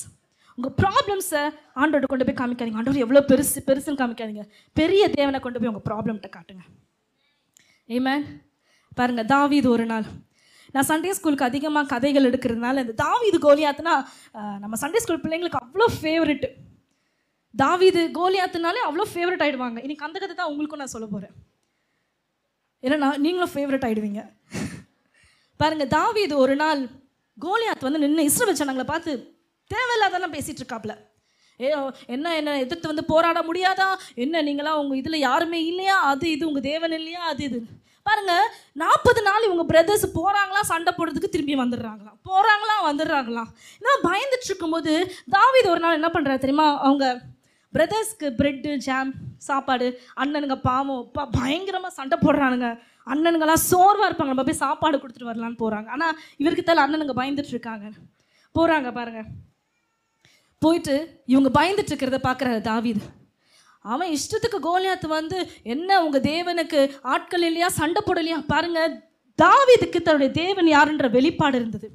[0.58, 1.44] உங்கள் ப்ராப்ளம்ஸை
[1.82, 2.80] ஆண்டோட கொண்டு போய் காமிக்காதீங்க.
[2.82, 4.44] ஆண்டவர் எவ்வளோ பெருசு பெருசுன்னு காமிக்காதீங்க.
[4.80, 6.64] பெரிய தேவனை கொண்டு போய் உங்கள் ப்ராப்ளம்கிட்ட காட்டுங்க.
[7.90, 8.26] ஏமேன்
[9.00, 10.06] பாருங்க தாவீது ஒரு நாள்.
[10.76, 13.94] நான் சண்டே ஸ்கூலுக்கு அதிகமாக கதைகள் எடுக்கிறதுனால இந்த தாவீது கோலியாத்துனா
[14.64, 16.50] நம்ம சண்டே ஸ்கூல் பிள்ளைங்களுக்கு அவ்வளோ ஃபேவரெட்டு
[17.54, 21.36] தாவீது கோலியாத்துனாலே அவ்வளோ ஃபேவரட் ஆகிடுவாங்க இன்றைக்கி அந்த கதை தான் உங்களுக்கும் நான் சொல்ல போகிறேன்
[22.84, 24.22] ஏன்னா நான் நீங்களும் ஃபேவரட் ஆகிடுவீங்க
[25.60, 26.82] பாருங்கள் தாவீது ஒரு நாள்
[27.38, 29.12] கோலியாத் வந்து நின்று இஸ்ரோ ஜனங்களை பார்த்து
[29.72, 30.96] தேவையில்லாதெல்லாம் பேசிகிட்டு இருக்காப்ல.
[31.60, 31.70] ஏ
[32.16, 33.88] என்ன என்ன எதிர்த்து வந்து போராட முடியாதா?
[34.24, 35.98] என்ன நீங்களாம் உங்கள் இதில் யாருமே இல்லையா?
[36.12, 37.22] அது இது உங்கள் தேவன் இல்லையா?
[37.32, 37.60] அது இது.
[38.08, 38.34] பாருங்க
[38.82, 42.18] நாற்பது நாள் இவங்க பிரதர்ஸ் போகிறாங்களா சண்டை போடுறதுக்கு திரும்பி வந்துடுறாங்களாம்.
[42.30, 43.52] போகிறாங்களா வந்துடுறாங்களாம்.
[43.86, 44.94] நான் பயந்துட்டு இருக்கும்போது
[45.36, 46.68] தாவீது ஒரு நாள் என்ன பண்ணுறாரு தெரியுமா?
[46.88, 47.06] அவங்க
[47.74, 49.14] பிரதர்ஸ்க்கு பிரெட்டு ஜாம்
[49.48, 49.88] சாப்பாடு
[50.24, 52.68] அண்ணனுங்க பாவம் பா பயங்கரமாக சண்டை போடுறானுங்க.
[53.14, 54.34] அண்ணனுங்கெல்லாம் சோர்வாக இருப்பாங்க.
[54.34, 57.88] நம்ம போய் சாப்பாடு கொடுத்துட்டு வரலான்னு போகிறாங்க ஆனால் இவருக்கு தான் அண்ணனுங்க பயந்துட்டு இருக்காங்க.
[58.56, 59.30] போகிறாங்க பாருங்கள்
[60.66, 60.96] போயிட்டு
[61.34, 63.04] இவங்க பயந்துட்டு இருக்கிறத பார்க்குறாரு தாவீது.
[63.94, 65.38] அவன் இஷ்டத்துக்கு கோலியாத்து வந்து
[65.74, 66.80] என்ன உங்கள் தேவனுக்கு
[67.14, 67.70] ஆட்கள் இல்லையா?
[67.80, 68.38] சண்டை போடலையா?
[68.54, 68.94] பாருங்கள்
[69.40, 71.88] தாவீதுக்கு தன்னுடைய தேவன் யாருன்ற வெளிப்பாடு இருந்தது.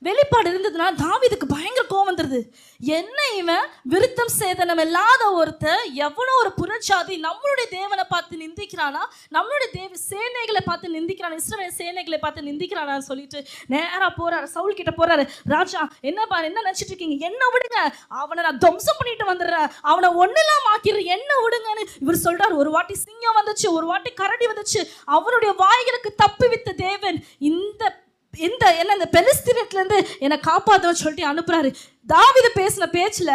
[0.00, 2.40] வெளிப்பாடு இருந்ததுனால தாவிதுக்கு பயங்கர கோவம் வந்துருது.
[2.78, 3.66] என்ன இவன்?
[3.82, 9.02] விருத்தம் சேதனம் இல்லாத ஒருத்தர் எவ்வளோ ஒரு புரட்சாதி நம்மளுடைய தேவனை பார்த்து நிந்திக்கிறானா?
[9.32, 11.38] நம்மளுடைய தேவ சேனைகளை பார்த்து நிந்திக்கிறான்?
[11.40, 14.44] இஸ்ரவேல் சேனைகளை பார்த்து நிந்திக்கிறானான்னு சொல்லிட்டு நேராக போறாரு.
[14.44, 15.28] சவுல் கிட்ட போறாரு.
[15.44, 17.26] ராஜா என்னப்பா என்ன நினச்சிட்டு இருக்கீங்க?
[17.26, 17.94] என்ன விடுங்க?
[18.08, 19.70] அவனை நான் துவம்சம் பண்ணிட்டு வந்துடுறேன்.
[19.82, 21.84] அவனை ஒன்றுலாம் ஆக்கிடுறேன் என்ன விடுங்கன்னு.
[22.00, 23.68] இவர் சொல்றாரு ஒரு வாட்டி சிங்கம் வந்துச்சு.
[23.70, 24.88] ஒரு வாட்டி கரடி வந்துச்சு.
[25.04, 28.04] அவனுடைய வாய்களுக்கு தப்பி வித்த தேவன் இந்த
[28.38, 31.70] இந்த என்ன இந்த பெலிஸ்தீனத்துலேருந்து என்னை காப்பாத்தவன்னு சொல்லிட்டு அனுப்புகிறாரு
[32.06, 33.34] தாவீது பேசின பேச்சில்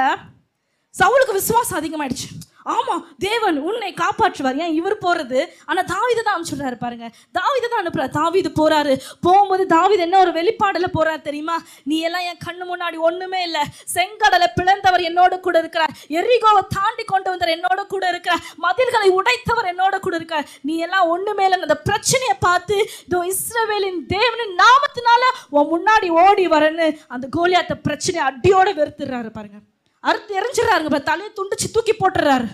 [0.95, 2.29] சவுலுக்கு விசுவாசம் அதிகமாயிடுச்சு.
[2.65, 4.57] ஆமா தேவன் உன்னை காப்பாற்றுவார்.
[4.63, 5.39] ஏன் இவர் போறது?
[5.65, 7.05] ஆனா தாவீதை தான் அனுப்பிச்சுடுறாரு பாருங்க.
[7.37, 8.11] தாவீதை தான் அனுப்புறாரு.
[8.19, 8.93] தாவீது போறாரு.
[9.25, 11.57] போகும்போது தாவீது என்ன ஒரு வெளிப்பாடுல போறாரு தெரியுமா?
[11.83, 13.59] நீ எல்லாம் என் கண்ணு முன்னாடி ஒண்ணுமே இல்ல.
[13.95, 15.93] செங்கடலை பிளந்தவர் என்னோட கூட இருக்கிறார்.
[16.19, 18.43] எரிகோவை தாண்டி கொண்டு வந்தவர் என்னோட கூட இருக்கிறார்.
[18.57, 20.47] மதில்களை உடைத்தவர் என்னோட கூட இருக்கிறார்.
[20.61, 22.77] நீ எல்லாம் ஒண்ணுமே இல்லை அந்த பிரச்சனையை பார்த்து
[23.07, 29.59] இதோ இஸ்ரவேலின் தேவனின் நாமத்தினால உன் முன்னாடி ஓடி வரேன்னு அந்த கோலியாத்த பிரச்சனையை அடியோட வெறுத்துடுறாரு பாருங்க.
[30.03, 32.49] அறுத்து எரிஞ்சிடறாருங்க இப்போ தலையை துண்டிச்சு தூக்கி போட்டுறாரு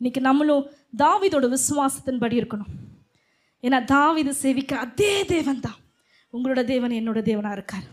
[0.00, 0.64] இன்னைக்கு நம்மளும்
[1.02, 2.72] தாவிதோட விசுவாசத்தின்படி இருக்கணும்.
[3.66, 5.78] ஏன்னா தாவீது சேவிக்கிற அதே தேவன் தான்
[6.34, 7.84] உங்களோட தேவன் என்னோட தேவனாக இருக்கார்.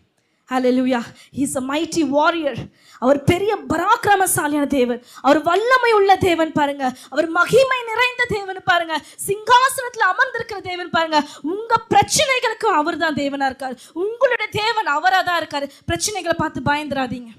[0.51, 1.01] Hallelujah
[1.43, 2.61] is a mighty warrior
[3.03, 4.99] அவர் பெரிய பராக்கிரமசாலியான தேவன்.
[5.25, 6.85] அவர் வல்லமை உள்ள தேவன் பாருங்க.
[7.11, 8.95] அவர் மகிமை நிறைந்த தேவன் பாருங்க.
[9.27, 11.21] சிங்காசனத்தில் அமர்ந்திருக்கிற தேவன் பாருங்க.
[11.53, 13.77] உங்க பிரச்சனைகளுக்கு அவர் தான் தேவனா இருக்கார்.
[14.05, 15.69] உங்களுடைய தேவன் அவராக தான் இருக்காரு.
[15.91, 17.31] பிரச்சனைகளை பார்த்து பயந்துராதீங்க.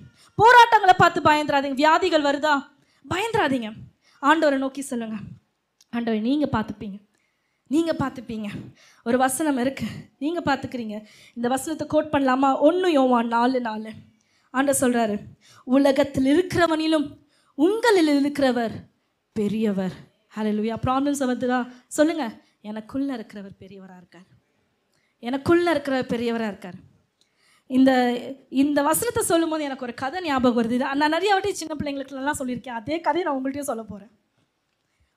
[0.42, 2.54] போராட்டங்களை பார்த்து பயந்துராதீங்க வியாதிகள் வருதா?
[3.10, 3.72] பயந்துராதீங்க
[4.22, 5.14] ஆண்டவரை நோக்கி சொல்லுங்க.
[5.90, 6.98] ஆண்டவர் நீங்க பார்த்துப்பீங்க.
[7.66, 8.48] நீங்க பார்த்துப்பீங்க.
[9.04, 9.86] ஒரு வசனம் இருக்கு.
[10.18, 11.04] நீங்க பார்த்துக்கிறீங்க.
[11.34, 12.58] இந்த வசனத்தை கோட் பண்ணலாமா?
[12.58, 13.90] ஒன்று யோவான் நாலு நாலு.
[14.50, 15.18] ஆண்ட சொல்றாரு
[15.64, 17.06] உலகத்தில் இருக்கிறவனிலும்
[17.54, 18.74] உங்களில் இருக்கிறவர்
[19.32, 19.92] பெரியவர்.
[20.36, 22.24] ஹalleluya ப்ராப்ளம்ஸ் வந்துதா சொல்லுங்க.
[22.60, 24.28] எனக்குள்ள இருக்கிறவர் பெரியவராக இருக்கார்.
[25.18, 26.78] எனக்குள்ள இருக்கிறவர் பெரியவராக இருக்கார்.
[27.70, 27.90] இந்த
[28.62, 30.76] இந்த வசனத்தை சொல்லும்போது எனக்கு ஒரு கதை ஞாபகம் வருது.
[30.78, 32.78] இது நான் நிறைய வாட்டி சின்ன பிள்ளைங்களுக்குலாம் சொல்லியிருக்கேன்.
[32.80, 34.12] அதே கதையை நான் உங்கள்கிட்டயும் சொல்ல போகிறேன்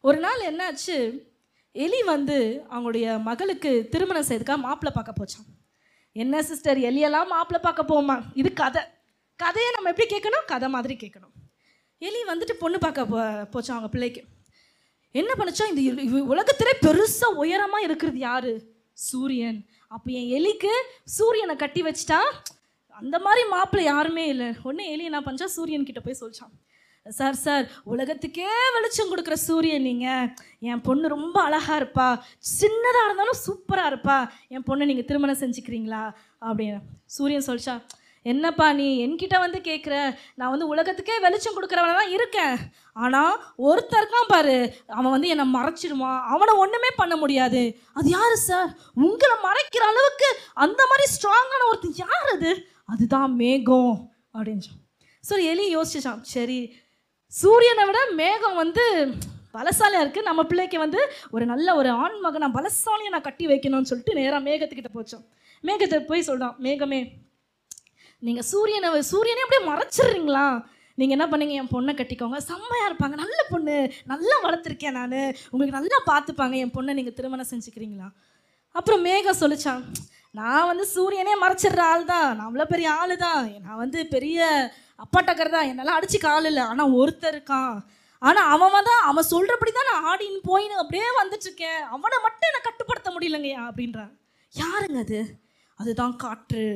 [0.08, 0.98] ஒரு நாள் என்னாச்சு?
[1.76, 2.38] எலி வந்து
[2.74, 5.50] அவங்களுடைய மகளுக்கு திருமணம் செய்துக்காக மாப்பிள்ளை பார்க்க போச்சான்
[6.24, 8.84] என்ன சிஸ்டர் எலியெல்லாம் மாப்பிள்ளை பார்க்க போமா இது கதை.
[9.40, 10.46] கதையை நம்ம எப்படி கேட்கணும்?
[10.52, 11.34] கதை மாதிரி கேட்கணும்.
[12.02, 13.20] எலி வந்துட்டு பொண்ணு பார்க்க போ
[13.54, 14.22] போச்சான் அவங்க பிள்ளைக்கு.
[15.12, 15.66] என்ன பண்ணுச்சா?
[15.72, 18.54] இந்த உலகத்திலே பெருசாக உயரமாக இருக்கிறது யாரு?
[19.10, 19.60] சூரியன்.
[19.88, 20.74] அப்போ என் எலிக்கு
[21.18, 22.20] சூரியனை கட்டி வச்சிட்டா
[22.90, 24.50] அந்த மாதிரி மாப்பிள்ளை யாருமே இல்லை.
[24.64, 26.54] ஒன்று எலி என்ன பண்ணுச்சா சூரியன் கிட்ட போய் சொல்லிச்சான்
[27.06, 30.30] சார் சார் உலகத்துக்கே வெளிச்சம் கொடுக்குற சூரியன் நீங்கள்
[30.70, 32.08] என் பொண்ணு ரொம்ப அழகா இருப்பா.
[32.60, 34.18] சின்னதாக இருந்தாலும் சூப்பராக இருப்பா.
[34.48, 36.04] என் பொண்ணை நீங்கள் திருமணம் செஞ்சுக்கிறீங்களா?
[36.48, 36.80] அப்படின்னு.
[37.06, 37.76] சூரியன் சொல்லிச்சா
[38.26, 39.96] என்னப்பா நீ என்கிட்ட வந்து கேட்குற
[40.40, 42.56] நான் வந்து உலகத்துக்கே வெளிச்சம் கொடுக்குறவன தான் இருக்கேன்.
[43.04, 43.34] ஆனால்
[43.68, 44.56] ஒருத்தர் இருக்கான் பாரு.
[44.98, 47.62] அவன் வந்து என்னை மறைச்சிடுவான் அவனை ஒன்றுமே பண்ண முடியாது.
[47.98, 48.72] அது யார் சார்?
[49.08, 50.30] உங்களை மறைக்கிற அளவுக்கு
[50.66, 52.52] அந்த மாதிரி ஸ்ட்ராங்கான ஒருத்தன் யார் அது?
[52.94, 53.94] அதுதான் மேகம்
[54.36, 54.74] அப்படின்னு
[55.24, 56.24] சரி எலி யோசிச்சான்.
[56.34, 56.60] சரி
[57.34, 58.84] சூரியனை விட மேகம் வந்து
[59.56, 61.00] பலசாலியாக இருக்குது நம்ம பிள்ளைக்கு வந்து
[61.36, 65.24] ஒரு நல்ல ஒரு ஆண் மகனை பலசாலியை நான் கட்டி வைக்கணும்னு சொல்லிட்டு நேராக மேகத்துக்கிட்ட போச்சோம்
[65.64, 67.00] மேகத்தை போய் சொல்கிறான் மேகமே
[68.28, 70.46] நீங்கள் சூரியனை சூரியனே அப்படியே மறைச்சிடுறீங்களா?
[71.00, 71.54] நீங்கள் என்ன பண்ணுங்க?
[71.62, 72.38] என் பொண்ணை கட்டிக்கோங்க.
[72.50, 73.16] செம்மையாக இருப்பாங்க.
[73.24, 73.76] நல்ல பொண்ணு.
[74.12, 75.18] நல்லா வளர்த்துருக்கேன் நான்.
[75.52, 76.56] உங்களுக்கு நல்லா பார்த்துப்பாங்க.
[76.64, 78.08] என் பொண்ணை நீங்கள் திருமணம் செஞ்சுக்கிறீங்களா?
[78.80, 79.84] அப்புறம் மேகம் சொல்லிச்சான்
[80.40, 84.48] நான் வந்து சூரியனே மறைச்சிடுற ஆள் தான் நான் அவ்வளோ பெரிய ஆள் தான் நான் வந்து பெரிய
[85.04, 86.64] அப்பாட்டக்கர் தான் என்னெல்லாம் அடிச்சுக்க ஆள் இல்லை.
[86.72, 87.76] ஆனால் ஒருத்தர் இருக்கான்.
[88.28, 91.82] ஆனால் அவன் தான் அவன் சொல்கிறபடி தான் நான் ஆடின்னு போயின்னு அப்படியே வந்துட்டுருக்கேன்.
[91.96, 94.14] அவனை மட்டும் என்னை கட்டுப்படுத்த முடியலங்கய்யா அப்படின்றான்.
[94.54, 95.22] யாருங்க அது?
[95.80, 96.68] அதுதான் காற்று.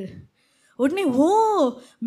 [0.82, 1.28] உடனே ஓ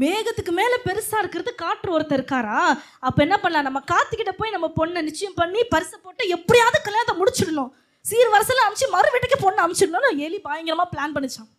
[0.01, 2.59] மேகத்துக்கு மேலே பெருசாக இருக்கிறது காற்று ஒருத்தர் இருக்காரா?
[3.07, 3.67] அப்போ என்ன பண்ணலாம்?
[3.69, 7.71] நம்ம காத்துக்கிட்ட போய் நம்ம பொண்ணை நிச்சயம் பண்ணி பரிசை போட்டு எப்படியாவது கல்யாணத்தை முடிச்சிடணும்.
[8.05, 11.49] சீர் வரிசையில் அமிச்சு மறு வீட்டுக்கு பொண்ணை அமிச்சிடணும்னு எலி பயங்கரமாக பிளான் பண்ணிச்சான்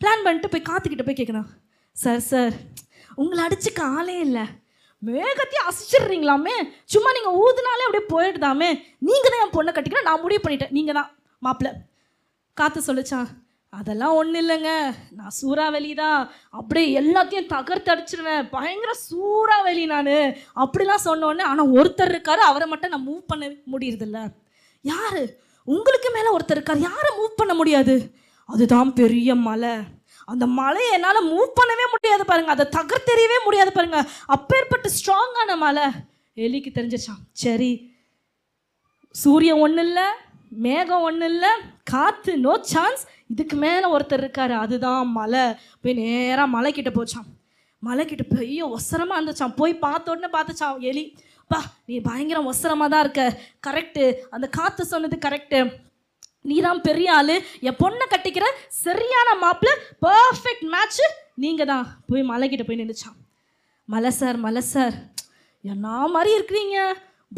[0.00, 1.48] பிளான் பண்ணிட்டு போய் காத்துக்கிட்ட போய் கேட்கணும்
[1.96, 2.54] சார் சார்
[3.22, 4.44] உங்களை அடிச்சுக்க ஆளே இல்லை.
[5.02, 6.56] மேகத்தையும் அசிச்சிடுறீங்களாமே?
[6.92, 8.68] சும்மா நீங்கள் ஊதுனாலே அப்படியே போயிடுதாமே?
[9.08, 10.08] நீங்கள் தான் என் பொண்ணை கட்டிக்கணும்.
[10.08, 10.74] நான் முடிவு பண்ணிட்டேன்.
[10.76, 11.10] நீங்கள் தான்
[11.46, 11.70] மாப்பிள்ள.
[12.60, 13.28] காத்து சொல்லிச்சான்
[13.78, 14.70] அதெல்லாம் ஒன்றும் இல்லைங்க.
[15.18, 20.10] நான் சூறாவளி தான் அப்படியே எல்லாத்தையும் தகர்த்தடிச்சிருவேன் பயங்கர சூறாவளி நான்.
[20.62, 24.20] அப்படிலாம் சொன்னோடனே ஆனால் ஒருத்தர் இருக்காரு அவரை மட்டும் நான் மூவ் பண்ண முடியறதில்ல.
[24.80, 25.22] யார்?
[25.64, 26.86] உங்களுக்கு மேலே ஒருத்தர் இருக்கார்.
[26.88, 27.94] யாரை மூவ் பண்ண முடியாது?
[28.44, 29.74] அதுதான் பெரிய மலை.
[30.24, 32.50] அந்த மலையை என்னால் மூவ் பண்ணவே முடியாது பாருங்க.
[32.50, 34.00] அதை தகர்த்தெறியவே முடியாது பாருங்க.
[34.26, 35.86] அப்பேற்பட்டு ஸ்ட்ராங்கான மலை.
[36.36, 37.72] எலிக்கு தெரிஞ்சிச்சான் சரி.
[39.10, 40.06] சூரியன் ஒன்றும் இல்லை
[40.66, 41.50] மேகம் ஒன்றும் இல்லை
[41.84, 45.44] காற்று நோ சான்ஸ் இதுக்கு மேலே ஒருத்தர் இருக்காரு அதுதான் மலை.
[45.82, 47.28] போய் நேராக மலை மலைக்கிட்ட போச்சான்
[48.10, 51.04] கிட்ட பெரிய ஒசரமாக இருந்துச்சான் போய் பார்த்த உடனே பார்த்துச்சான் எலி
[51.50, 53.22] பா நீ பயங்கரம் ஒசரமாக தான் இருக்க.
[53.66, 55.60] கரெக்டு அந்த காற்று சொன்னது கரெக்டு
[56.50, 57.34] நீ தான் பெரிய ஆளு.
[57.68, 58.46] என் பொண்ணை கட்டிக்கிற
[58.84, 61.06] சரியான மாப்பிள்ள பர்ஃபெக்ட் மேட்ச்சு
[61.44, 61.86] நீங்கள் தான்.
[62.10, 63.18] போய் மலை கிட்ட போய் நின்றுச்சான்
[63.88, 64.94] மலை சார் மலை சார்
[65.72, 66.78] என்ன மாதிரி இருக்கிறீங்க?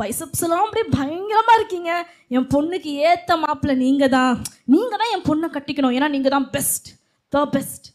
[0.00, 1.90] பைசப்ஸ்லாம் அப்படியே பயங்கரமாக இருக்கீங்க.
[2.36, 4.34] என் பொண்ணுக்கு ஏற்ற மாப்பிள்ளை நீங்கள் தான்
[4.74, 5.94] நீங்கள் தான் என் பொண்ணை கட்டிக்கணும்.
[5.98, 6.88] ஏன்னா நீங்கள் தான் பெஸ்ட்
[7.32, 7.86] த பெஸ்ட்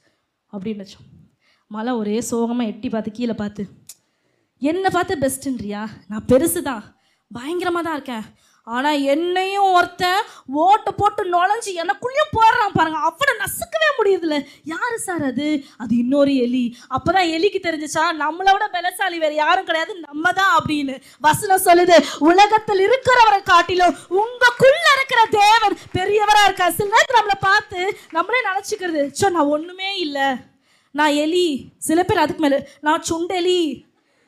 [0.54, 1.08] அப்படின்னு வச்சோம்.
[1.76, 3.64] மலை ஒரே சோகமாக எட்டி பார்த்து கீழே பார்த்து
[4.70, 5.82] என்னை பார்த்து பெஸ்ட்டுன்றியா
[6.12, 6.86] நான் பெருசு தான்
[7.32, 8.26] பயங்கரமாக தான் இருக்கேன்.
[8.76, 10.26] ஆனால் என்னையும் ஒருத்தன்
[10.64, 13.00] ஓட்டை போட்டு நுழைஞ்சு எனக்குள்ளேயும் போடுறான் பாருங்க.
[13.10, 14.38] அவனை நசுக்கவே முடியுதுல்ல
[14.74, 15.48] யாரு சார் அது?
[15.84, 16.64] அது இன்னொரு எலி.
[16.96, 20.96] அப்பதான் எலிக்கு தெரிஞ்சுச்சா நம்மளை விட பலசாலி வேற யாரும் கிடையாது நம்ம தான் அப்படின்னு.
[21.28, 21.98] வசனம் சொல்லுது
[22.30, 27.82] உலகத்தில் இருக்கிறவரை காட்டிலும் உங்களுக்குள்ள இருக்கிற தேவன் பெரியவரா இருக்கா சில நேரத்தில் நம்மளை பார்த்து
[28.18, 30.30] நம்மளே நினச்சிக்கிறது சோ நான் ஒண்ணுமே இல்லை.
[30.96, 31.48] நான் எலி.
[31.88, 33.62] சில பேர் அதுக்கு மேலே நான் சுண்டெலி.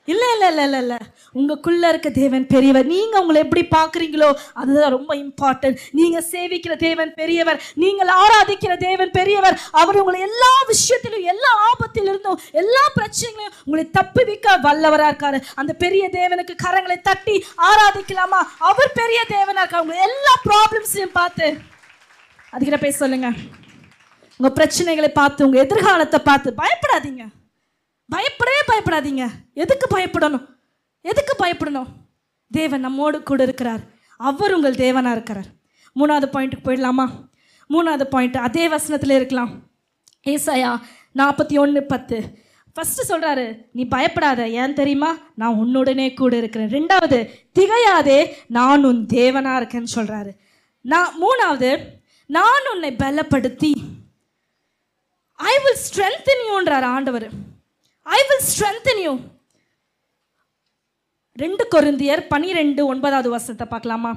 [0.06, 0.98] இல்லை இல்லை இல்லை இல்லை இல்லை.
[1.40, 2.86] உங்களுக்குள்ள இருக்க தேவன் பெரியவர்.
[2.92, 7.60] நீங்கள் உங்களை எப்படி பார்க்குறீங்களோ அதுதான் ரொம்ப இம்பார்ட்டன்ட் நீங்கள் சேவிக்கிற தேவன் பெரியவர்.
[7.84, 9.58] நீங்கள் ஆராதிக்கிற தேவன் பெரியவர்.
[9.72, 15.40] அவர் உங்களை எல்லா விஷயத்திலும் எல்லா ஆபத்திலிருந்தும் எல்லா பிரச்சனைகளையும் உங்களை தப்புவிக்க வல்லவராக இருக்காரு.
[15.56, 17.36] அந்த பெரிய தேவனுக்கு கரங்களை தட்டி
[17.70, 18.42] ஆராதிக்கலாமா?
[18.72, 19.86] அவர் பெரிய தேவனாக இருக்கார்.
[19.86, 21.50] உங்களை எல்லா ப்ராப்ளம்ஸையும் பார்த்து.
[22.54, 23.30] அதுக்கிட்ட பேச சொல்லுங்க.
[24.40, 27.26] உங்கள் பிரச்சனைகளை பார்த்து உங்கள் எதிர்காலத்தை பார்த்து பயப்படாதீங்க.
[28.14, 29.26] பயப்படவே பயப்படாதீங்க.
[29.54, 30.46] எதுக்கு பயப்படணும்?
[31.02, 31.90] எதுக்கு பயப்படணும்?
[32.52, 33.84] தேவன் நம்மோடு கூட இருக்கிறார்.
[34.30, 35.50] அவர் உங்கள் தேவனாக இருக்கிறார்.
[35.96, 37.06] மூணாவது பாயிண்ட்டுக்கு போயிடலாமா?
[37.70, 39.52] மூணாவது பாயிண்ட் அதே வசனத்தில் இருக்கலாம்.
[40.28, 40.72] ஏசாயா
[41.16, 42.18] நாற்பத்தி ஒன்று பத்து.
[42.76, 44.50] ஃபஸ்ட்டு சொல்கிறாரு நீ பயப்படாத.
[44.50, 45.18] ஏன் தெரியுமா?
[45.36, 46.70] நான் உன்னுடனே கூட இருக்கிறேன்.
[46.70, 47.20] ரெண்டாவது
[47.60, 50.32] திகையாதே நான் உன் தேவனாக இருக்கேன்னு சொல்கிறாரு
[50.82, 51.72] நான் மூணாவது
[52.38, 53.72] நான் உன்னை பலப்படுத்தி
[55.52, 57.28] ஐ வில் ஸ்ட்ரென்தன் யூன்றார் ஆண்டவர்.
[58.06, 59.14] ஐ வில் ஸ்ட்ரென்தன் யூ
[61.44, 64.12] ரெண்டு கொருந்தியர் பனிரெண்டு ஒன்பதாவது வசனத்தை பார்க்கலாமா?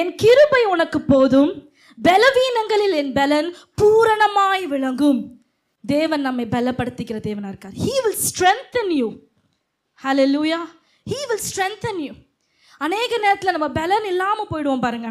[0.00, 1.52] என் கிருபை உனக்கு போதும்
[1.98, 3.48] பலவீனங்களில் என் பலன்
[3.80, 5.20] பூரணமாய் விளங்கும்.
[5.84, 7.76] தேவன் நம்மை பலப்படுத்திக்கிற தேவனா இருக்கார்.
[7.84, 9.08] ஹீ வில் ஸ்ட்ரென்தன் யூ
[10.32, 10.60] லூயா
[11.10, 12.12] ஹீ வில் ஸ்ட்ரென்தன் யூ
[12.86, 15.10] அநேக நேரத்தில் நம்ம பலன் இல்லாமல் போயிடுவோம் பாருங்க.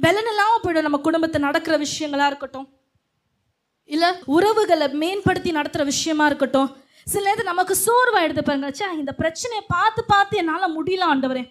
[0.00, 2.66] பலன் இல்லாமல் போயிடும் நம்ம குடும்பத்தை நடக்கிற விஷயங்களாக இருக்கட்டும்.
[3.94, 6.70] இல்லை உறவுகளை மேம்படுத்தி நடத்துகிற விஷயமா இருக்கட்டும்.
[7.06, 11.44] சில நேரத்தில் நமக்கு சோர்வாயிடுது பாருங்க ச்சே இந்த பிரச்சனையை பார்த்து பார்த்து என்னால் முடியல ஆண்டவரே.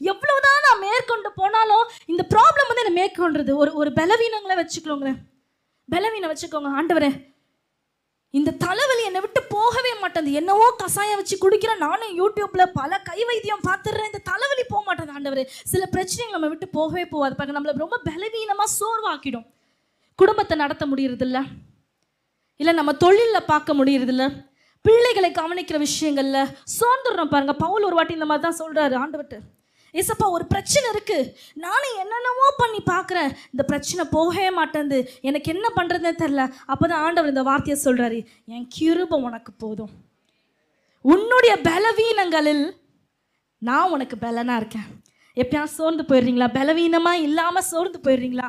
[0.00, 5.18] எவ்வளவுதான் நான் மேற்கொண்டு போனாலும் இந்த ப்ராப்ளம் வந்து என்னை மேற்கொண்டுருது ஒரு ஒரு பலவீனங்களை வச்சுக்கோங்களேன்.
[5.88, 7.10] பலவீனம் வச்சுக்கோங்க ஆண்டவரே.
[8.30, 10.36] இந்த தலைவலி என்னை விட்டு போகவே மாட்டேங்குது.
[10.40, 14.10] என்னவோ கசாயம் வச்சு குடிக்கிறேன் நானும் யூடியூப்ல பல கை வைத்தியம் பார்த்துடுறேன்.
[14.10, 15.44] இந்த தலைவலி போக மாட்டேங்குது ஆண்டவரே.
[15.64, 17.34] சில பிரச்சனைகள் நம்ம விட்டு போகவே போகாது.
[17.34, 19.46] பாருங்க நம்மள ரொம்ப பலவீனமா சோர்வாக்கிடும்.
[20.14, 21.40] குடும்பத்தை நடத்த முடியறதில்ல.
[22.56, 24.24] இல்லை நம்ம தொழிலில் பார்க்க முடியறதில்ல.
[24.86, 26.38] பிள்ளைகளை கவனிக்கிற விஷயங்கள்ல
[26.76, 29.38] சோர்ந்துடுறோம் பாருங்க பவுல் ஒரு வாட்டி இந்த மாதிரி தான் சொல்றாரு ஆண்டவர்கிட்ட.
[29.94, 31.16] ஏசப்பா ஒரு பிரச்சனை இருக்கு.
[31.64, 33.30] நானும் என்னென்னவோ பண்ணி பார்க்குறேன்.
[33.52, 34.98] இந்த பிரச்சனை போகவே மாட்டேங்குது.
[35.28, 38.18] எனக்கு என்ன பண்ணுறதுன்னு தெரில அப்பதான் ஆண்டவர் இந்த வார்த்தையை சொல்கிறாரு
[38.54, 39.92] என் கிருபம் உனக்கு போதும்.
[41.04, 42.64] உன்னுடைய பலவீனங்களில்
[43.58, 44.88] நான் உனக்கு பலனாக இருக்கேன்.
[45.36, 46.48] எப்பயா சோர்ந்து போயிடுறீங்களா?
[46.58, 48.48] பலவீனமாக இல்லாமல் சோர்ந்து போயிடுறீங்களா?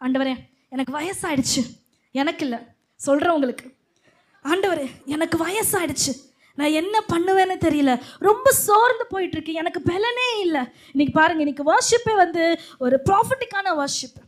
[0.00, 0.34] ஆண்டவரே
[0.68, 1.62] எனக்கு வயசாயிடுச்சு.
[2.10, 2.58] எனக்கு இல்லை.
[3.06, 3.66] சொல்றவங்களுக்கு
[4.42, 6.12] ஆண்டவர் எனக்கு வயசாயிடுச்சு.
[6.54, 8.00] நான் என்ன பண்ணுவேன்னு தெரியல.
[8.18, 10.60] ரொம்ப சோர்ந்து போயிட்டு எனக்கு பலனே இல்லை.
[10.92, 14.18] இன்னைக்கு பாருங்க இன்னைக்கு வர்ஷிப்பே வந்து ஒரு ப்ராஃபிட்டிக்கான வர்ஷிப்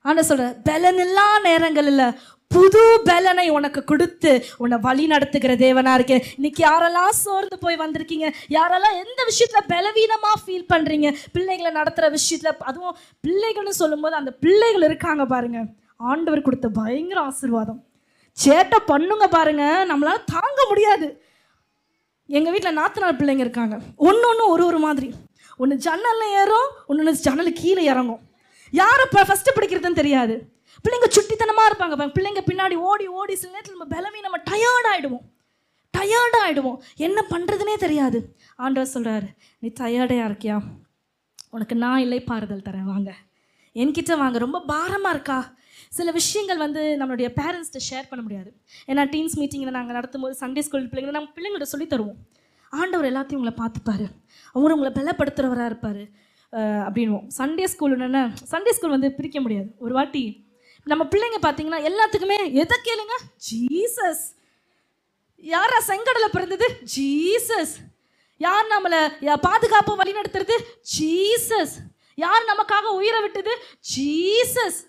[0.00, 2.18] ஆண்ட பலன் எல்லா நேரங்களில்
[2.48, 8.32] புது பலனை உனக்கு கொடுத்து உன்னை வழி நடத்துகிற தேவனா இருக்கேன் இன்னைக்கு யாரெல்லாம் சோர்ந்து போய் வந்திருக்கீங்க?
[8.48, 11.16] யாரெல்லாம் எந்த விஷயத்துல பலவீனமா ஃபீல் பண்றீங்க?
[11.32, 15.64] பிள்ளைகளை நடத்துற விஷயத்துல அதுவும் பிள்ளைகள்னு சொல்லும்போது அந்த பிள்ளைகள் இருக்காங்க பாருங்க.
[15.96, 17.84] ஆண்டவர் கொடுத்த பயங்கர ஆசீர்வாதம்.
[18.38, 19.64] சேட்டை பண்ணுங்க பாருங்க.
[19.90, 21.08] நம்மளால் தாங்க முடியாது.
[22.26, 23.76] எங்கள் வீட்டில் நாத்தனார் பிள்ளைங்க இருக்காங்க.
[24.08, 25.08] ஒன்று ஒன்று ஒரு ஒரு மாதிரி.
[25.62, 28.22] ஒன்று ஜன்னலில் ஏறும் ஒன்று ஜன்னல் கீழே இறங்கும்.
[28.70, 30.34] யாரை இப்போ ஃபஸ்ட்டு பிடிக்கிறதுன்னு தெரியாது.
[30.84, 35.24] பிள்ளைங்க சுட்டித்தனமாக இருப்பாங்க பிள்ளைங்க பின்னாடி ஓடி ஓடி சில நேரத்தில் நம்ம பலவி நம்ம டயர்ட் ஆகிடுவோம்
[35.96, 38.18] டயர்ட் ஆகிடுவோம் என்ன பண்ணுறதுனே தெரியாது.
[38.56, 40.56] ஆண்டவர் சொல்கிறாரு நீ டயர்டையாக இருக்கியா?
[41.50, 42.88] உனக்கு நான் இல்லை பாறுதல் தரேன்.
[42.92, 43.12] வாங்க.
[43.74, 44.38] என்கிட்ட வாங்க.
[44.38, 45.38] ரொம்ப பாரமாக இருக்கா?
[45.98, 48.50] சில விஷயங்கள் வந்து நம்மளுடைய பேரண்ட்ஸ்கிட்ட ஷேர் பண்ண முடியாது.
[48.90, 52.20] ஏன்னா டீன்ஸ் மீட்டிங்கில் நாங்கள் நடத்தும் போது சண்டே ஸ்கூல் பிள்ளைங்க நம்ம பிள்ளைங்கள்ட்ட சொல்லி தருவோம்.
[52.80, 54.06] ஆண்டவர் எல்லாத்தையும் உங்களை பார்த்துப்பாரு.
[54.56, 56.02] அவர் உங்களை பலப்படுத்துகிறவராக இருப்பார்.
[56.86, 57.26] அப்படின்வோம்.
[57.38, 58.20] சண்டே ஸ்கூல் என்னென்ன
[58.52, 59.68] சண்டே ஸ்கூல் வந்து பிரிக்க முடியாது.
[59.84, 60.24] ஒரு வாட்டி
[60.92, 63.16] நம்ம பிள்ளைங்க பார்த்தீங்கன்னா எல்லாத்துக்குமே எதை கேளுங்க?
[63.48, 64.22] ஜீசஸ்
[65.52, 66.66] யாரா செங்கடல பிறந்தது?
[66.94, 67.74] ஜீசஸ்
[68.46, 69.00] யார் நம்மளை
[69.46, 70.56] பாதுகாப்பு வழிநடத்துறது?
[70.94, 71.74] ஜீசஸ்
[72.24, 73.52] யார் நமக்காக உயிரை விட்டது?
[73.92, 74.80] ஜீசஸ்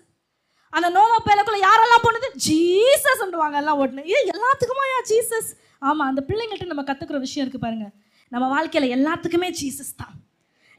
[0.76, 2.28] அந்த நோவா பேலக்குள்ள யாரெல்லாம் போனது?
[2.46, 5.50] ஜீசஸ் வாங்க எல்லாம் ஓட்டணும் ஏ எல்லாத்துக்குமா யா ஜீசஸ்?
[5.88, 7.86] ஆமாம் அந்த பிள்ளைங்கள்ட்ட நம்ம கற்றுக்கிற விஷயம் இருக்குது பாருங்க.
[8.34, 10.14] நம்ம வாழ்க்கையில் எல்லாத்துக்குமே ஜீசஸ் தான்.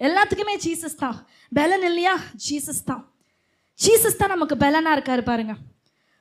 [0.07, 1.17] எல்லாத்துக்குமே ஜீசஸ் தான்.
[1.57, 2.13] பலன் இல்லையா?
[2.45, 3.03] ஜீசஸ் தான்.
[3.83, 5.53] ஜீசஸ் தான் நமக்கு பலனாக இருக்காரு பாருங்க.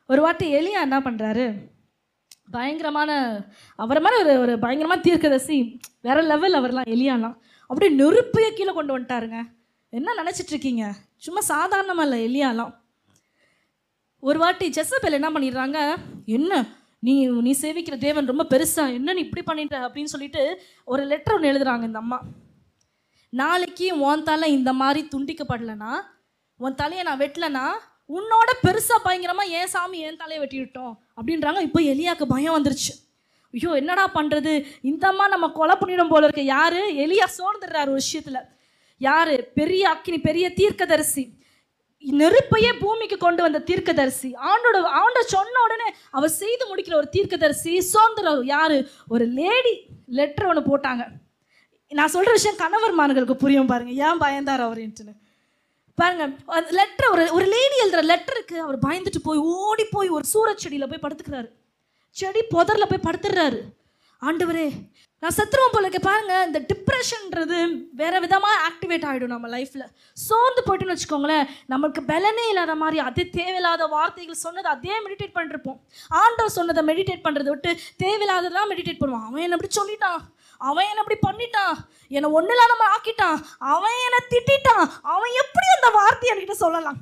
[0.09, 1.47] ஒரு வாட்டி எலியா என்ன பண்ணுறாரு
[2.55, 3.11] பயங்கரமான
[3.83, 5.59] அவரை மாதிரி ஒரு ஒரு பயங்கரமான தீர்க்கதசி
[6.07, 7.37] வேற லெவல் அவர்லாம் எலியாலாம்.
[7.71, 9.39] அப்படியே நெருப்பையே கீழே கொண்டு வந்துட்டாருங்க.
[9.99, 10.85] என்ன நினச்சிட்ருக்கீங்க
[11.27, 12.73] சும்மா சாதாரணமாக இல்லை எலியாலாம்.
[14.25, 15.97] ஒரு வாட்டி ஜெசபேல் என்ன பண்ணிடுறாங்க?
[16.27, 16.67] என்ன?
[16.99, 18.93] நீ நீ சேவிக்கிற தேவன் ரொம்ப பெருசா?
[18.93, 19.67] என்ன நீ இப்படி பண்ணிட்ட?
[19.67, 22.23] அப்படின்னு சொல்லிட்டு ஒரு லெட்டர் ஒன்று எழுதுறாங்க இந்த அம்மா.
[23.29, 25.93] நாளைக்கு உன் தலை இந்த மாதிரி துண்டிக்கப்படலைன்னா
[26.57, 27.67] உன் தலையை நான் வெட்டலைன்னா
[28.09, 31.61] உன்னோட பெருசா பயங்கரமா ஏன் சாமி என் தலையை வெட்டி விட்டோம் அப்படின்றாங்க.
[31.61, 32.95] இப்போ எலியாக்கு பயம் வந்துருச்சு.
[33.53, 34.67] ஐயோ என்னடா பண்றது?
[34.83, 36.45] இந்த அம்மா நம்ம கொலை பண்ணிடும் போல இருக்கு.
[36.45, 36.93] யாரு?
[36.93, 38.37] எலியா சோர்ந்துடுறாரு ஒரு விஷயத்துல.
[38.99, 39.51] யாரு?
[39.55, 41.43] பெரிய அக்கினி பெரிய தீர்க்கதரிசி.
[42.21, 44.31] நெருப்பையே பூமிக்கு கொண்டு வந்த தீர்க்கதரிசி.
[44.51, 48.89] ஆண்டோட ஆண்ட சொன்ன உடனே அவர் செய்து முடிக்கிற ஒரு தீர்க்கதரிசி சோர்ந்துறாரு யாரு?
[49.09, 49.75] ஒரு லேடி
[50.07, 51.05] லெட்டர் ஒன்று போட்டாங்க.
[51.89, 53.93] நான் சொல்ற விஷயம் கணவர்மார்களுக்கு புரியும் பாருங்க.
[54.07, 55.15] ஏன் பயந்தார் அவருன்ட்டுன்னு
[55.95, 56.25] பாருங்க
[56.71, 61.49] லெட்டர் ஒரு ஒரு லேடி எழுதுற லெட்டருக்கு அவர் பயந்துட்டு போய் ஓடி போய் ஒரு சூரச்செடியில் போய் படுத்துக்கிறாரு.
[62.11, 63.61] செடி புதரில் போய் படுத்துடுறாரு
[64.23, 64.67] ஆண்டவரே
[65.25, 67.59] நான் சத்துருவோம் போல இருக்க பாருங்க இந்த டிப்ரெஷன்ன்றது
[68.01, 69.85] வேற விதமாக ஆக்டிவேட் ஆகிடும் நம்ம லைஃப்பில்
[70.25, 75.79] சோர்ந்து போயிட்டுன்னு வச்சுக்கோங்களேன் நமக்கு பலனே இல்லாத மாதிரி அது தேவையில்லாத வார்த்தைகள் சொன்னது அதே மெடிடேட் பண்ணிருப்போம்.
[76.23, 77.71] ஆண்டவர் சொன்னதை மெடிடேட் பண்ணுறதை விட்டு
[78.03, 79.25] தேவையில்லாததெல்லாம் மெடிடேட் பண்ணுவான்.
[79.29, 80.21] அவன் என்ன இப்படி சொல்லிட்டான்.
[80.71, 81.79] அவன் என்ன இப்படி பண்ணிட்டான்.
[82.17, 83.39] என்னை ஒன்றும் இல்லாம ஆக்கிட்டான்.
[83.75, 84.85] அவன் என்னை திட்டிட்டான்.
[85.15, 86.99] அவன் எப்படி அந்த வார்த்தையை என்கிட்ட சொல்லலாம்?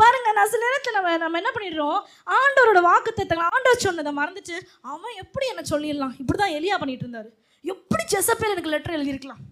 [0.00, 2.00] பாருங்க நான் சில நேரத்தில் நம்ம நம்ம என்ன பண்ணிடுறோம்?
[2.38, 4.58] ஆண்டவரோட வாக்குத்தத்தங்களை ஆண்டவர் சொன்னதை மறந்துட்டு
[4.94, 6.16] அவன் எப்படி என்ன சொல்லிடலாம்?
[6.24, 7.30] இப்படி தான் எலியா பண்ணிட்டு இருந்தாரு.
[7.64, 9.42] எப்படி ஜெசப்பேல் எனக்கு லெட்டர் எழுதியிருக்கலாம்?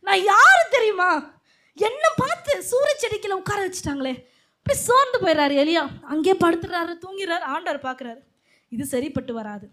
[0.00, 1.38] நான் யாரு தெரியுமா?
[1.74, 4.14] என்ன பார்த்து சூரியச்செடிக்கில் உட்கார வச்சுட்டாங்களே.
[4.58, 5.88] இப்படி சோர்ந்து போயிடுறாரு எலியா.
[6.02, 8.18] அங்கேயே படுத்துடுறாரு தூங்கிறாரு ஆண்டவர் பார்க்குறாரு.
[8.68, 9.68] இது சரிப்பட்டு வராது.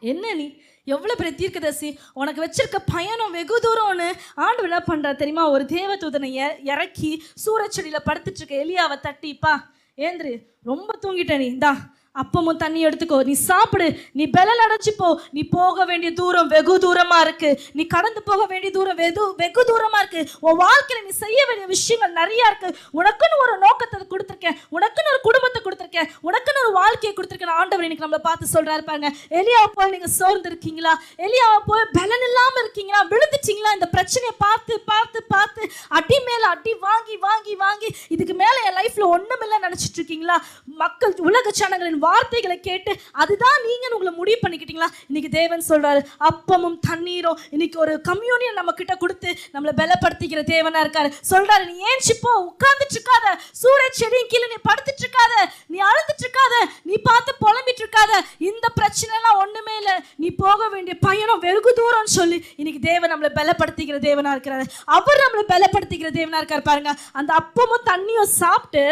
[0.00, 0.60] என்ன நீ?
[0.84, 1.98] எவ்வளோ பெரிய தீர்க்கதர்சி.
[2.12, 5.50] உனக்கு வச்சிருக்க பயணம் வெகு தூரம்னு ஆண்டு என்ன பண்ணுறா தெரியுமா?
[5.50, 9.62] ஒரு தேவதூதனை தூதனை இறக்கி சூரச்செடியில் படுத்துட்டு இருக்க எலியாவை தட்டிப்பா.
[9.96, 11.46] ஏந்திரு ரொம்ப தூங்கிட்ட நீ.
[11.46, 13.18] இந்தா அப்பமும் தண்ணி எடுத்துக்கோ.
[13.28, 13.88] நீ சாப்பிடு.
[14.18, 17.50] நீ பெலல் அடைச்சிப்போ நீ போக வேண்டிய தூரம் வெகு தூரமா இருக்கு.
[17.78, 20.22] நீ கடந்து போக வேண்டிய தூரம் வெகு வெகு தூரமா இருக்கு.
[20.46, 22.70] உன் வாழ்க்கையில நீ செய்ய வேண்டிய விஷயங்கள் நிறைய இருக்கு.
[23.00, 24.58] உனக்குன்னு ஒரு நோக்கத்தை கொடுத்துருக்கேன்.
[24.76, 26.08] உனக்குன்னு ஒரு குடும்பத்தை கொடுத்துருக்கேன்.
[26.28, 27.56] உனக்குன்னு ஒரு வாழ்க்கையை கொடுத்துருக்கேன்.
[27.60, 29.10] ஆண்டவர் இன்னைக்கு நம்மளை பார்த்து சொல்றாரு பாருங்க.
[29.40, 30.92] எலியாவை போய் நீங்க சோர்ந்து இருக்கீங்களா
[31.26, 33.00] எலியாவை போய் பலன் இல்லாம இருக்கீங்களா?
[33.12, 33.72] விழுந்துட்டீங்களா?
[33.78, 35.62] இந்த பிரச்சனையை பார்த்து பார்த்து பார்த்து
[35.98, 40.36] அடி மேல அடி வாங்கி வாங்கி வாங்கி இதுக்கு மேல என் லைஃப்ல ஒண்ணுமில்லை நினைச்சிட்டு இருக்கீங்களா?
[40.82, 42.92] மக்கள் உலக ஜனங்களின் வார்த்தைகளை கேட்டு
[43.22, 44.90] அதுதான் நீங்கள் உங்களை முடிவு பண்ணிக்கிட்டீங்களா?
[45.08, 51.10] இன்னைக்கு தேவன் சொல்கிறாரு அப்பமும் தண்ணீரும் இன்னைக்கு ஒரு கம்யூனியன் நம்ம கிட்ட கொடுத்து நம்மளை பலப்படுத்திக்கிற தேவனாக இருக்காரு.
[51.32, 53.26] சொல்கிறாரு நீ ஏன்ச்சிப்போ உட்கார்ந்துட்டு இருக்காத
[53.62, 55.34] சூரிய செடியும் கீழே நீ படுத்துட்டு இருக்காத
[55.72, 56.54] நீ அழுதுட்டு இருக்காத
[56.90, 58.12] நீ பார்த்து புலம்பிட்டு இருக்காத
[58.50, 59.96] இந்த பிரச்சனைலாம் ஒன்றுமே இல்லை.
[60.22, 64.66] நீ போக வேண்டிய பயணம் வெகு தூரம்னு சொல்லி இன்னைக்கு தேவன் நம்மளை பலப்படுத்திக்கிற தேவனாக இருக்கிறாரு.
[64.96, 66.92] அவர் நம்மளை பலப்படுத்திக்கிற தேவனாக இருக்கார் பாருங்க.
[67.20, 68.84] அந்த அப்பமும் தண்ணியும் சாப்பிட்டு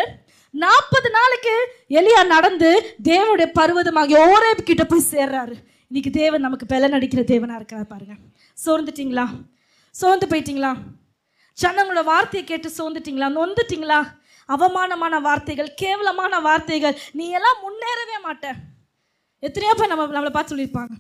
[0.63, 1.55] நாற்பது நாளைக்கு
[1.99, 2.69] எலியா நடந்து
[3.09, 5.55] தேவனுடைய பருவதமாகிய ஓரே கிட்ட போய் சேர்றாரு.
[5.89, 8.15] இன்னைக்கு தேவன் நமக்கு பலன் அடிக்கிற தேவனா இருக்கிறார் பாருங்க.
[8.67, 9.27] சோர்ந்துட்டீங்களா?
[9.91, 10.73] சோர்ந்து போயிட்டீங்களா?
[11.63, 13.29] ஜனங்களோட வார்த்தையை கேட்டு சோர்ந்துட்டீங்களா?
[13.39, 14.01] நொந்துட்டீங்களா?
[14.55, 18.47] அவமானமான வார்த்தைகள் கேவலமான வார்த்தைகள் நீ எல்லாம் முன்னேறவே மாட்ட.
[19.41, 20.95] எத்தனையோ பேர் நம்ம நம்மளை பார்த்து சொல்லியிருப்பாங்க.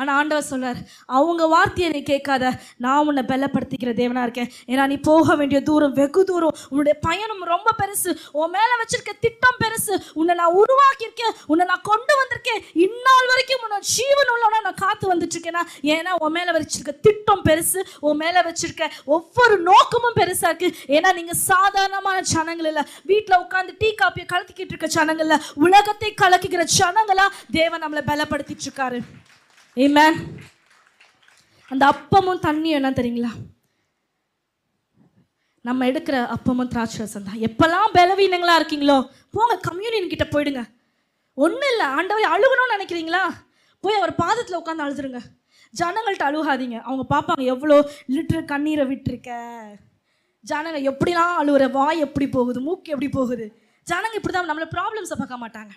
[0.00, 0.80] ஆனால் ஆண்டவர் சொல்றார்
[1.18, 2.52] அவங்க வார்த்தையை நீ கேட்காத
[2.84, 4.50] நான் உன்னை பலப்படுத்திக்கிற தேவனாக இருக்கேன்.
[4.72, 8.10] ஏன்னா நீ போக வேண்டிய தூரம் வெகு தூரம் உன்னுடைய பயணம் ரொம்ப பெருசு.
[8.40, 9.94] உன் மேலே வச்சிருக்க திட்டம் பெருசு.
[10.20, 11.34] உன்னை நான் உருவாக்கியிருக்கேன்.
[11.52, 12.60] உன்னை நான் கொண்டு வந்திருக்கேன்.
[12.86, 15.64] இந்நாள் வரைக்கும் உன்னை ஜீவன் உள்ளவனா நான் காத்து வந்துட்டுருக்கேன்னா
[15.96, 17.82] ஏன்னா உன் மேலே வச்சிருக்க திட்டம் பெருசு.
[18.08, 22.86] உன் மேலே வச்சிருக்க ஒவ்வொரு நோக்கமும் பெருசாக இருக்குது ஏன்னா நீங்கள் சாதாரணமான ஜனங்கள் இல்லை.
[23.12, 25.16] வீட்டில் உட்காந்து டீ காப்பியை கலத்திக்கிட்டு இருக்க ஜனங்கள்
[25.66, 27.26] உலகத்தை கலக்குகிற ஜனங்களா
[27.58, 29.00] தேவன் நம்மளை பலப்படுத்திட்டு இருக்காரு
[29.84, 30.16] ஏமேன்
[31.70, 33.32] அந்த அப்பமும் தண்ணியும் என்ன தெரியுங்களா?
[35.68, 37.40] நம்ம எடுக்கிற அப்பமும் திராட்சை ரசம் தான்.
[37.46, 38.96] எப்பெல்லாம் பலவீனங்களா இருக்கீங்களோ
[39.34, 40.62] போங்க கம்யூனியன் கிட்ட போயிடுங்க.
[41.44, 43.22] ஒன்றும் இல்லை ஆண்டவரை அழுகணும்னு நினைக்கிறீங்களா?
[43.84, 45.20] போய் அவர் பாதத்தில் உட்காந்து அழுதுருங்க.
[45.80, 46.78] ஜனங்கள்கிட்ட அழுகாதீங்க.
[46.86, 47.76] அவங்க பார்ப்பாங்க எவ்வளோ
[48.14, 49.30] லிட்டர் கண்ணீரை விட்டுருக்க?
[50.50, 52.58] ஜனங்க எப்படிலாம் அழுகுற வாய் எப்படி போகுது?
[52.66, 53.46] மூக்கு எப்படி போகுது?
[53.86, 55.72] ஜனங்க இப்படி தான் நம்மளை ப்ராப்ளம்ஸை பார்க்க மாட்டாங்க.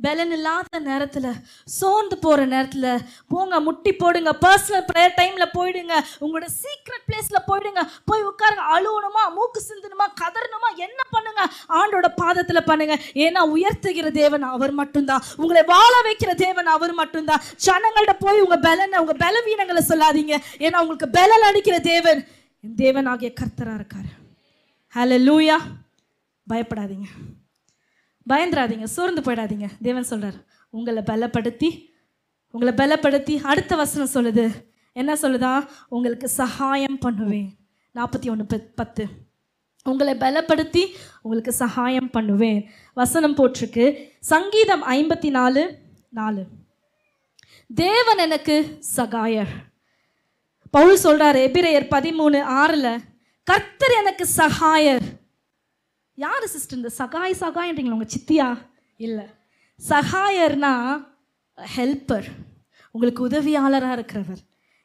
[0.00, 1.30] பலன் இல்லாத நேரத்தில்
[1.78, 8.26] சோர்ந்து போகிற நேரத்தில் போங்க முட்டி போடுங்க பர்சனல் ப்ரேயர் டைமில் போயிடுங்க உங்களோட சீக்ரெட் பிளேஸில் போயிடுங்க போய்
[8.30, 11.42] உட்காருங்க அழுவணுமா மூக்கு சிந்தணுமா கதறணுமா என்ன பண்ணுங்க
[11.78, 12.94] ஆண்டோட பாதத்தில் பண்ணுங்க.
[13.24, 15.24] ஏன்னா உயர்த்துகிற தேவன் அவர் மட்டும்தான்.
[15.42, 17.44] உங்களை வாழ வைக்கிற தேவன் அவர் மட்டும்தான்.
[17.66, 20.36] ஜனங்கள்ட்ட போய் உங்கள் பலனை உங்கள் பலவீனங்களை சொல்லாதீங்க.
[20.64, 22.22] ஏன்னா உங்களுக்கு பலன் அடிக்கிற தேவன்
[22.64, 24.08] என் தேவன் ஆகிய கர்த்தராக இருக்கார்.
[24.94, 25.58] ஹலோ லூயா
[26.46, 27.08] பயப்படாதீங்க.
[28.28, 29.68] பயந்துராதீங்க சோர்ந்து போயிடாதீங்க.
[29.82, 31.86] தேவன் சொல்கிறார் உங்களை பலப்படுத்தி
[32.50, 34.50] உங்களை பலப்படுத்தி அடுத்த வசனம் சொல்லுது.
[34.92, 35.68] என்ன சொல்லுதா?
[35.88, 37.56] உங்களுக்கு சகாயம் பண்ணுவேன்.
[37.94, 39.06] நாற்பத்தி ஒன்று பத்து.
[39.84, 42.70] உங்களை பலப்படுத்தி உங்களுக்கு சகாயம் பண்ணுவேன்.
[42.94, 44.10] வசனம் போட்டிருக்கு.
[44.20, 46.44] சங்கீதம் ஐம்பத்தி நாலு நாலு.
[47.74, 49.52] தேவன் எனக்கு சகாயர்.
[50.70, 52.98] பவுல் சொல்றாரு எபிரேயர் பதிமூணு ஆறில்
[53.44, 55.06] கர்த்தர் எனக்கு சகாயர்.
[56.24, 58.46] யார் சிஸ்டர் இந்த சகாய் சகாயன்றீங்களா உங்கள் சித்தியா?
[59.06, 59.26] இல்லை.
[59.90, 60.72] சகாயர்னா
[61.58, 62.28] ஹெல்ப்பர்
[62.94, 64.40] உங்களுக்கு உதவியாளராக இருக்கிறவர்.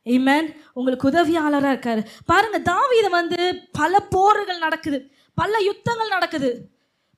[0.05, 2.01] ஏமேன் உங்களுக்கு உதவியாளராக இருக்கார்.
[2.31, 3.39] பாருங்க தாவீது வந்து
[3.79, 4.99] பல போர்கள் நடக்குது.
[5.41, 6.51] பல யுத்தங்கள் நடக்குது.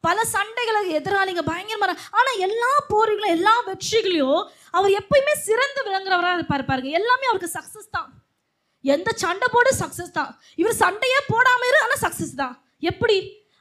[0.08, 4.42] பல சண்டைகளுக்கு எதிராளிங்க பயங்கரமாக ஆனால் எல்லா போர்களும் எல்லா வெற்றிகளையும்
[4.78, 6.92] அவர் எப்பயுமே சிறந்து விளங்குறவராக இருப்பார் பாருங்க.
[7.00, 8.10] எல்லாமே அவருக்கு சக்ஸஸ் தான்.
[8.84, 10.32] எந்த சண்டை போடு சக்ஸஸ் தான்.
[10.62, 12.56] இவர் சண்டையே போடாமல் இரு ஆனால் சக்ஸஸ் தான்.
[12.92, 13.18] எப்படி?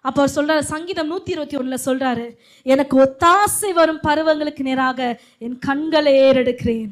[0.06, 2.26] அப்போ அவர் சொல்றாரு சங்கீதம் நூத்தி இருபத்தி ஒண்ணுல சொல்றாரு
[2.62, 5.00] எனக்கு ஒத்தாசை வரும் பருவங்களுக்கு நேராக
[5.38, 6.90] என் கண்களை ஏறெடுக்கிறேன்.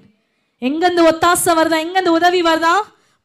[0.68, 2.74] எங்க ஒத்தாசை வருதா எங்க உதவி வருதா?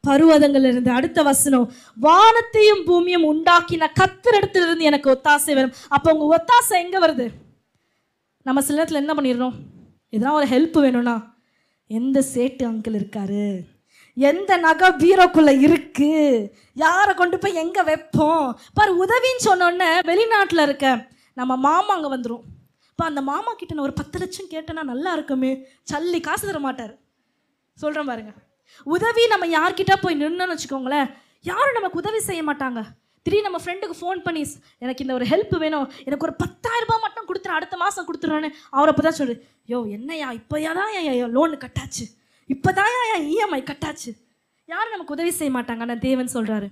[0.04, 1.65] பருவதங்கள் இருந்து அடுத்த வசனம்
[2.06, 5.73] வானத்தையும் பூமியும் உண்டாக்கின கத்திரிடத்துல இருந்து எனக்கு ஒத்தாசை வரும்.
[5.95, 7.26] அப்போ உங்க ஒத்தாசை எங்க வருது?
[8.47, 9.56] நம்ம சில நேரத்தில் என்ன பண்ணிடுறோம்?
[10.15, 11.15] எதனா ஒரு ஹெல்ப் வேணும்னா
[11.88, 13.43] எந்த சேட்டு அங்கிள் இருக்காரு?
[14.30, 16.12] எந்த நகை பீரோக்குள்ளே இருக்கு?
[16.84, 18.46] யாரை கொண்டு போய் எங்கே வைப்போம்?
[18.78, 20.86] பாரு உதவின்னு சொன்னோன்னே வெளிநாட்டில் இருக்க
[21.40, 22.46] நம்ம மாமா அங்கே வந்துடும்
[22.92, 25.52] இப்போ அந்த மாமா கிட்ட நான் ஒரு பத்து லட்சம் கேட்டேன்னா நல்லா இருக்குமே.
[25.92, 26.94] சல்லி காசு தர மாட்டார்.
[27.78, 28.32] சொல்கிறேன் பாருங்க.
[28.96, 31.10] உதவி நம்ம யார்கிட்ட போய் நின்றுன்னு வச்சுக்கோங்களேன்.
[31.52, 32.82] யாரும் நமக்கு உதவி செய்ய மாட்டாங்க.
[33.26, 34.44] திடீர்னு நம்ம ஃப்ரெண்டுக்கு ஃபோன் பண்ணி
[34.84, 35.88] எனக்கு இந்த ஒரு ஹெல்ப் வேணும்.
[36.08, 37.58] எனக்கு ஒரு பத்தாயிரம் ரூபாய் மட்டும் கொடுத்துரு.
[37.60, 39.36] அடுத்த மாதம் கொடுத்துருவானு அவர் அப்போ தான் சொல்லு
[39.74, 42.06] யோ என்னையா இப்போயா தான் என் லோனு கட்டாச்சு.
[42.54, 44.12] இப்போதான் என் இஎம்ஐ கட்டாச்சு.
[44.72, 46.68] யாரும் நமக்கு உதவி செய்ய மாட்டாங்க ஆனால் தேவன் சொல்கிறாரு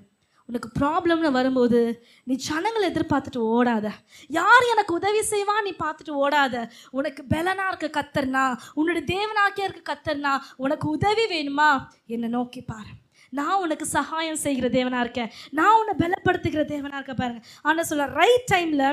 [0.49, 1.79] உனக்கு ப்ராப்ளம்னு வரும்போது
[2.23, 3.87] நீ ஜனங்களை எதிர்பார்த்துட்டு ஓடாத.
[4.27, 6.55] யார் எனக்கு உதவி செய்வா நீ பார்த்துட்டு ஓடாத.
[6.97, 8.43] உனக்கு பலனாக இருக்க கத்தர்னா
[8.75, 10.33] உன்னோட தேவனாக்கியா இருக்க கத்தர்னா
[10.65, 11.69] உனக்கு உதவி வேணுமா?
[12.05, 12.91] என்னை நோக்கி பாரு.
[13.29, 15.31] நான் உனக்கு சகாயம் செய்கிற தேவனாக இருக்கேன்.
[15.59, 17.41] நான் உன்னை பலப்படுத்துகிற தேவனாக இருக்க பாருங்க.
[17.61, 18.85] ஆனால் சொல்ல ரைட் டைமில்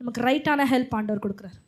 [0.00, 1.58] நமக்கு ரைட்டான ஹெல்ப் ஆண்டவர் கொடுக்குறாரு.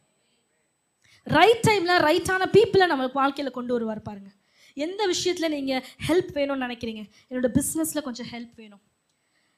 [1.37, 4.37] ரைட் டைமில் ரைட்டான பீப்புளை நம்ம வாழ்க்கையில் கொண்டு வருவார் பாருங்கள்
[4.75, 7.03] எந்த விஷயத்தில் நீங்கள் ஹெல்ப் வேணும்னு நினைக்கிறீங்க?
[7.31, 8.81] என்னோட பிஸ்னஸில் கொஞ்சம் ஹெல்ப் வேணும்.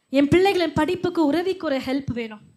[0.09, 2.51] என் பிள்ளைகளின் படிப்புக்கு உதவிக்கு ஒரு ஹெல்ப் வேணும்.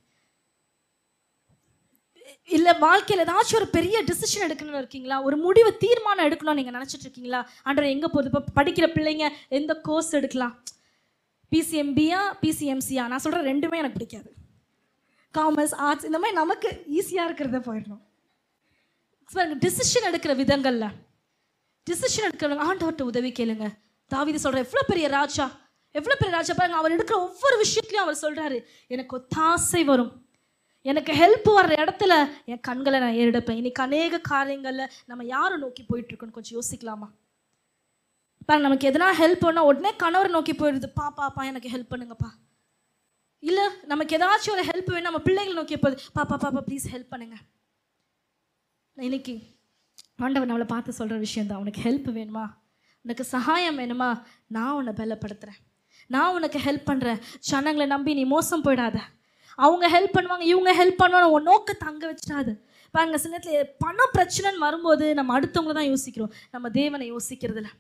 [2.46, 5.22] இல்லை வாழ்க்கையில் ஏதாச்சும் ஒரு பெரிய டிசிஷன் எடுக்கணும்னு இருக்கீங்களா?
[5.22, 7.50] ஒரு முடிவு தீர்மானம் எடுக்கணும்னு நீங்கள் நினச்சிட்டு இருக்கீங்களா?
[7.64, 8.32] அன்றை எங்கே போகுது?
[8.32, 10.64] இப்போ படிக்கிற பிள்ளைங்க எந்த கோர்ஸ் எடுக்கலாம்?
[11.52, 14.34] பிசிஎம்பியா பிசிஎம்சியா நான் சொல்கிற ரெண்டுமே எனக்கு பிடிக்காது.
[15.34, 18.04] காமர்ஸ் ஆர்ட்ஸ் இந்த மாதிரி நமக்கு ஈஸியாக இருக்கிறத போயிடணும்.
[19.34, 20.90] பாருங்க டிசிஷன் எடுக்கிற விதங்களில்
[21.90, 23.68] டிசிஷன் எடுக்கிறவங்க ஆண்டவர்கிட்ட உதவி கேளுங்க.
[24.12, 25.46] தாவீது சொல்ற எவ்வளோ பெரிய ராஜா
[26.00, 28.58] எவ்வளோ பெரிய ராஜா பாருங்க அவர் எடுக்கிற ஒவ்வொரு விஷயத்துலையும் அவர் சொல்றாரு
[28.94, 30.14] எனக்கு ஒத்தாசை வரும்.
[30.82, 32.14] எனக்கு ஹெல்ப் வர்ற இடத்துல
[32.46, 33.60] என் கண்களை நான் ஏறெடுப்பேன்.
[33.62, 37.08] இன்னைக்கு அநேக காரியங்களில் நம்ம யாரை நோக்கி போயிட்டுருக்கோன்னு கொஞ்சம் யோசிக்கலாமா?
[38.48, 42.30] பாருங்க நமக்கு எதனா ஹெல்ப் பண்ணால் உடனே கணவர் நோக்கி போயிடுது பா பாப்பா எனக்கு ஹெல்ப் பண்ணுங்கப்பா.
[43.40, 47.38] இல்லை நமக்கு ஏதாச்சும் ஒரு ஹெல்ப் வேணும் நம்ம பிள்ளைகளை நோக்கி போகுது பாப்பா பாப்பா ப்ளீஸ் ஹெல்ப் பண்ணுங்க.
[48.98, 49.36] இன்னைக்கு
[50.20, 52.46] ஆண்டவர் நம்மளை பார்த்து சொல்கிற விஷயம் தான் உனக்கு ஹெல்ப் வேணுமா?
[53.06, 54.10] உனக்கு சகாயம் வேணுமா?
[54.56, 55.60] நான் உன்னை பலப்படுத்துகிறேன்
[56.14, 58.98] நான் உனக்கு ஹெல்ப் பண்ணுறேன் ஜனங்களை நம்பி நீ மோசம் போயிடாத.
[59.60, 62.54] அவங்க ஹெல்ப் பண்ணுவாங்க இவங்க ஹெல்ப் பண்ணுவாங்க உன் நோக்கத்தை அங்கே வச்சிடாது.
[62.94, 66.32] பாருங்கள் சில நேரத்தில் பணம் பிரச்சனைன்னு வரும்போது நம்ம அடுத்தவங்கள தான் யோசிக்கிறோம்.
[66.52, 67.72] நம்ம தேவனை யோசிக்கிறதில்ல.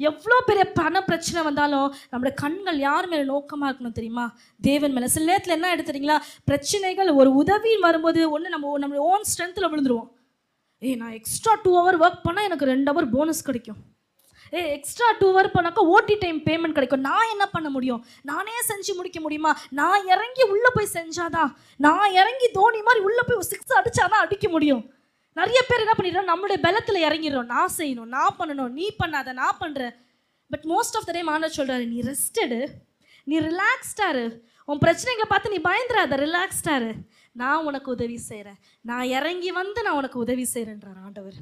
[0.00, 4.24] எவ்வளோ பெரிய பண பிரச்சனை வந்தாலும் நம்மளோட கண்கள் யார் மேலே நோக்கமாக இருக்கணும் தெரியுமா?
[4.60, 5.08] தேவன் மேலே.
[5.14, 10.10] சில நேரத்தில் என்ன எடுத்துறீங்களா பிரச்சனைகள் ஒரு உதவின்னு வரும்போது ஒன்று நம்ம நம்மளோட ஓன் ஸ்ட்ரென்த்தில் விழுந்துருவோம்.
[10.86, 13.80] ஏய் நான் எக்ஸ்ட்ரா டூ ஹவர் ஒர்க் பண்ணால் எனக்கு ரெண்டு ஹவர் போனஸ் கிடைக்கும்.
[14.56, 17.04] ஏ எக்ஸ்ட்ரா டூ ஹவர் பண்ணாக்கா ஓடி டைம் பேமெண்ட் கிடைக்கும்.
[17.08, 18.00] நான் என்ன பண்ண முடியும்?
[18.30, 19.52] நானே செஞ்சு முடிக்க முடியுமா?
[19.80, 21.52] நான் இறங்கி உள்ளே போய் செஞ்சாதான்?
[21.86, 24.82] நான் இறங்கி தோனி மாதிரி உள்ளே போய் சிக்ஸ் அடிச்சாதான் அடிக்க முடியும்.
[25.40, 27.50] நிறைய பேர் என்ன பண்ணிடுறோம் நம்மளுடைய பலத்தில் இறங்கிடுறோம்.
[27.54, 29.94] நான் செய்யணும் நான் பண்ணணும் நீ பண்ணாத நான் பண்ணுறேன்
[30.50, 32.60] but most of the time ஆனால் சொல்கிறாரு நீ ரெஸ்டடு
[33.30, 34.24] நீ ரிலாக்ஸ்டாரு
[34.68, 36.90] உன் பிரச்சனைகளை பார்த்து நீ பயந்துடாத ரிலாக்ஸ்டாரு
[37.36, 38.58] நான் உனக்கு உதவி செய்கிறேன்
[38.90, 41.38] நான் இறங்கி வந்து நான் உனக்கு உதவி செய்கிறேன்றார் ஆண்டவர்.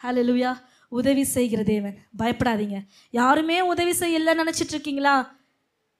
[0.00, 0.50] ஹலோ லூயா
[0.92, 1.96] உதவி செய்கிற தேவன்.
[2.20, 2.78] பயப்படாதீங்க.
[3.10, 5.14] யாருமே உதவி செய்யலைன்னு நினச்சிட்டு இருக்கீங்களா?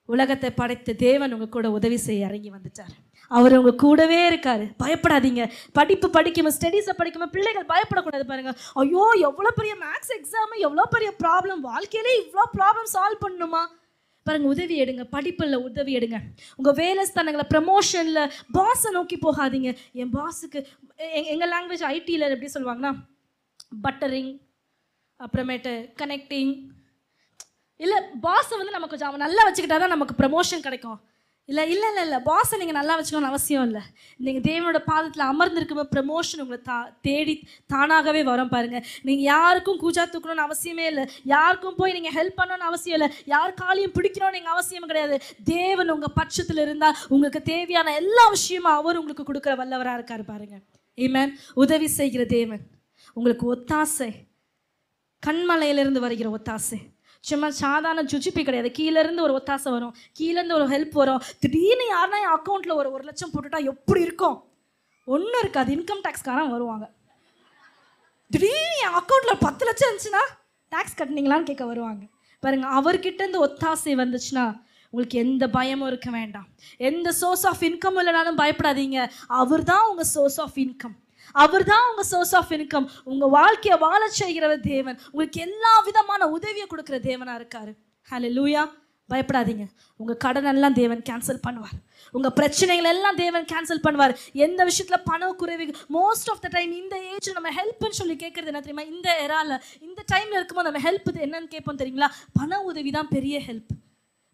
[0.09, 2.95] உலகத்தை படைத்த தேவன் உங்கள் கூட உதவி செய்ய இறங்கி வந்துட்டார்.
[3.31, 4.65] அவர் உங்கள் கூடவே இருக்கார்.
[4.83, 5.43] பயப்படாதீங்க.
[5.73, 11.61] படிப்பு படிக்கும் ஸ்டடீஸை படிக்கும் பிள்ளைகள் பயப்படக்கூடாது பாருங்கள் ஐயோ எவ்வளோ பெரிய மேக்ஸ் எக்ஸாமு எவ்வளோ பெரிய ப்ராப்ளம்
[11.71, 13.63] வாழ்க்கையிலே இவ்வளோ ப்ராப்ளம் சால்வ் பண்ணணுமா
[14.27, 16.19] பாருங்க உதவி எடுங்க படிப்பில் உதவி எடுங்க.
[16.59, 18.23] உங்கள் வேலை ஸ்தானங்களை ப்ரமோஷனில்
[18.57, 19.71] பாஸை நோக்கி போகாதீங்க.
[20.01, 20.61] என் பாஸுக்கு
[21.35, 22.93] எங்கள் லாங்குவேஜ் ஐடியில் எப்படி சொல்லுவாங்கன்னா
[23.87, 24.33] பட்டரிங்
[25.27, 26.53] அப்புறமேட்டு கனெக்டிங்
[27.85, 30.99] இல்லை பாஸை வந்து நம்ம கொஞ்சம் அவன் நல்லா வச்சுக்கிட்டா தான் நமக்கு ப்ரமோஷன் கிடைக்கும்.
[31.49, 32.19] இல்லை இல்லை இல்லை இல்லை.
[32.29, 33.81] பாஸை நீங்கள் நல்லா வச்சுக்கணும்னு அவசியம் இல்லை.
[34.25, 36.77] நீங்கள் தேவனோட பாதத்தில் அமர்ந்திருக்கும் ப்ரமோஷன் உங்களை தா
[37.07, 37.35] தேடி
[37.73, 41.05] தானாகவே வரும் பாருங்கள் நீங்கள் யாருக்கும் கூஜா தூக்கணும்னு அவசியமே இல்லை.
[41.35, 43.11] யாருக்கும் போய் நீங்கள் ஹெல்ப் பண்ணணும்னு அவசியம் இல்லை.
[43.35, 45.19] யார் காலையும் பிடிக்கணும்னு நீங்கள் அவசியம் கிடையாது.
[45.55, 50.65] தேவன் உங்கள் பட்சத்தில் இருந்தால் உங்களுக்கு தேவையான எல்லா விஷயமும் அவர் உங்களுக்கு கொடுக்குற வல்லவராக இருக்கார் பாருங்கள்
[50.99, 51.35] ஏமேன்
[51.65, 52.65] உதவி செய்கிற தேவன்.
[53.17, 54.11] உங்களுக்கு ஒத்தாசை.
[55.27, 56.81] கண்மலையிலிருந்து வருகிற ஒத்தாசை.
[57.21, 58.71] சும்மா சாதாரண சுச்சிப்பி கிடையாது.
[58.79, 59.95] கீழேருந்து ஒரு ஒத்தாசை வரும்.
[60.19, 61.23] கீழேருந்து ஒரு ஹெல்ப் வரும்.
[61.41, 64.45] திடீர்னு யாருன்னா என் அக்கௌண்ட்டில் ஒரு ஒரு லட்சம் போட்டுட்டா எப்படி இருக்கும்?
[65.05, 65.75] ஒன்றும் இருக்காது.
[65.75, 66.91] இன்கம் டேக்ஸ்காரன் வருவாங்க.
[68.31, 70.25] திடீர்னு என் அக்கௌண்ட்டில் பத்து லட்சம் இருந்துச்சுன்னா
[70.71, 72.05] டேக்ஸ் கட்டினீங்களான்னு கேட்க வருவாங்க.
[72.41, 74.61] பாருங்க அவர்கிட்ட இருந்து ஒத்தாசை வந்துச்சுன்னா
[74.91, 76.47] உங்களுக்கு எந்த பயமும் இருக்க வேண்டாம்.
[76.77, 79.11] எந்த சோர்ஸ் ஆஃப் இன்கம் இல்லைனாலும் பயப்படாதீங்க.
[79.27, 80.97] அவர் தான் உங்கள் சோர்ஸ் ஆஃப் இன்கம்
[81.35, 84.99] அவர் தான் உங்கள் சோர்ஸ் ஆஃப் இன்கம் உங்கள் வாழ்க்கையை வாழ செய்கிற தேவன்.
[85.13, 87.75] உங்களுக்கு எல்லா விதமான உதவியை கொடுக்குற தேவனாக இருக்காரு.
[88.09, 88.63] ஹலோ லூயா
[89.11, 89.65] பயப்படாதீங்க.
[90.01, 91.79] உங்கள் கடனெல்லாம் தேவன் கேன்சல் பண்ணுவார்.
[92.17, 94.15] உங்கள் பிரச்சனைகள் எல்லாம் தேவன் கேன்சல் பண்ணுவார்.
[94.47, 95.65] எந்த விஷயத்தில் பண குறைவு
[95.97, 98.87] மோஸ்ட் ஆஃப் த டைம் இந்த ஏஜ் நம்ம ஹெல்ப்னு சொல்லி கேட்குறது என்ன தெரியுமா?
[98.95, 99.59] இந்த எரால
[99.89, 102.11] இந்த டைமில் இருக்கும்போது நம்ம ஹெல்ப் என்னன்னு கேட்போம் தெரியுங்களா?
[102.41, 103.73] பண உதவி தான் பெரிய ஹெல்ப்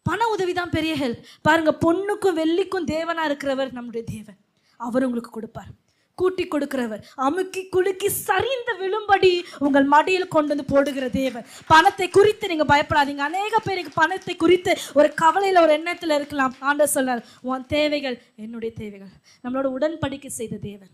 [0.06, 4.38] பண உதவி தான் பெரிய ஹெல்ப் பாருங்க பொண்ணுக்கும் வெள்ளிக்கும் தேவனா இருக்கிறவர் நம்முடைய தேவன்.
[4.80, 5.72] அவர் உங்களுக்கு கொடுப்பார்.
[6.16, 12.64] கூட்டி கொடுக்கிறவர் அமுக்கி குலுக்கி சரிந்து விழும்படி உங்கள் மடியில் கொண்டு வந்து போடுகிற தேவர் பணத்தை குறித்து நீங்க
[12.64, 13.24] பயப்படாதீங்க.
[13.30, 16.54] அநேக பேருக்கு பணத்தை குறித்து ஒரு கவலையில ஒரு எண்ணத்துல இருக்கலாம்.
[16.60, 19.12] ஆண்டவர் சொல்றார் உன் தேவைகள் என்னுடைய தேவைகள்.
[19.44, 20.92] நம்மளோட உடன்படிக்கை செய்த தேவன்.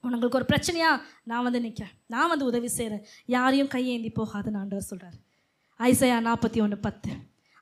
[0.00, 0.92] உங்களுக்கு ஒரு பிரச்சனையா?
[1.22, 5.18] நான் வந்து நிற்கிறேன் நான் வந்து உதவி செய்கிறேன் யாரையும் கையேந்தி போகாதுன்னு ஆண்டவர் சொல்றார்.
[5.78, 7.10] ஐசையா நாற்பத்தி ஒன்று பத்து.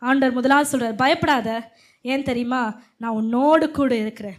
[0.00, 1.76] ஆண்டவர் முதலாவது சொல்றார் பயப்படாத.
[2.02, 2.80] ஏன் தெரியுமா?
[2.96, 4.38] நான் உன்னோடு கூட இருக்கிறேன்.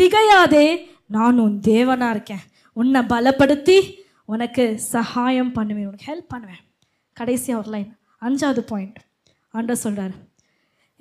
[0.00, 0.66] திகையாதே.
[1.14, 2.42] நான் உன் தேவனாக இருக்கேன்.
[2.76, 3.76] உன்னை பலப்படுத்தி
[4.32, 5.88] உனக்கு சகாயம் பண்ணுவேன்.
[5.90, 6.62] உனக்கு ஹெல்ப் பண்ணுவேன்.
[7.16, 7.90] கடைசி ஒரு லைன்
[8.26, 8.98] அஞ்சாவது பாயிண்ட்
[9.56, 10.14] ஆண்ட சொல்கிறார்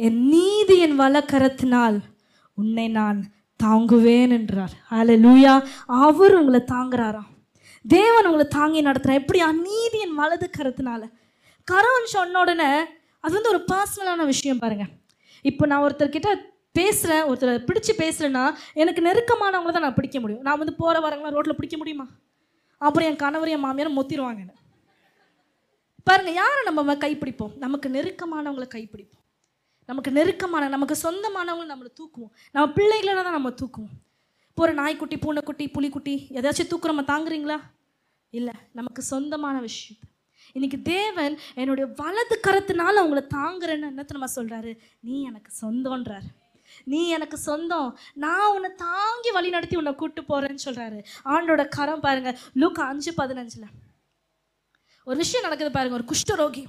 [0.06, 1.98] என் நீதி என் வழக்கரத்தினால்
[2.54, 3.20] உன்னை நான்
[3.64, 4.74] தாங்குவேன் என்றார்.
[4.90, 5.54] அதில் லூயா
[6.04, 7.30] அவர் உங்களை தாங்குறாராம்.
[7.86, 9.20] தேவன் உங்களை தாங்கி நடத்துறார்.
[9.22, 9.48] எப்படியா
[10.06, 11.04] என் வலது கரத்தினால
[11.68, 12.72] கரம்னு சொன்ன உடனே
[13.24, 14.92] அது வந்து ஒரு பர்சனலான விஷயம் பாருங்கள்
[15.50, 16.30] இப்போ நான் ஒருத்தர்கிட்ட
[16.76, 18.44] பேசுகிறேன் ஒருத்தரை பிடிச்சி பேசுகிறேன்னா
[18.82, 20.44] எனக்கு நெருக்கமானவங்கள தான் நான் பிடிக்க முடியும்.
[20.48, 22.06] நான் வந்து போகிற வரவங்களாம் ரோட்டில் பிடிக்க முடியுமா?
[22.78, 24.58] அப்புறம் என் கணவர் என் மாமியார் மொத்திடுவாங்க பாருங்கள்
[26.10, 27.54] பாருங்க யாரை நம்ம கைப்பிடிப்போம்?
[27.64, 29.24] நமக்கு நெருக்கமானவங்களை கைப்பிடிப்போம்.
[29.90, 32.32] நமக்கு நெருக்கமான நமக்கு சொந்தமானவங்களை நம்மளை தூக்குவோம்.
[32.52, 33.96] நம்ம பிள்ளைகளை தான் நம்ம தூக்குவோம்.
[34.50, 37.58] இப்போ ஒரு நாய்க்குட்டி பூனைக்குட்டி புலிக்குட்டி எதாச்சும் தூக்குறோமா தாங்குறீங்களா?
[38.34, 40.02] இல்லை நமக்கு சொந்தமான விஷயம்
[40.56, 46.30] இன்னைக்கு தேவன் என்னுடைய வலது கரத்தினால அவங்கள தாங்குறேன்னு என்னத்தை நம்ம சொல்கிறாரு நீ எனக்கு சொந்தம்ன்றாரு.
[46.84, 48.00] நீ எனக்கு சொந்தம்.
[48.14, 51.04] நான் உன்னை தாங்கி வழி நடத்தி உன்னை கூட்டு போறேன்னு சொல்றாரு.
[51.26, 53.64] ஆண்டோட கரம் பாருங்க லூக்கா அஞ்சு பதினஞ்சுல.
[55.06, 56.66] ஒரு விஷயம் நடக்குது பாருங்க ஒரு குஷ்டரோகி.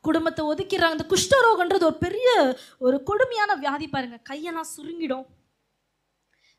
[0.00, 0.90] குடும்பத்தை ஒதுக்கிறாங்க.
[0.90, 4.20] இந்த குஷ்டரோகன்றது ஒரு பெரிய ஒரு கொடுமையான வியாதி பாருங்க.
[4.30, 5.24] கையெல்லாம் சுருங்கிடும்.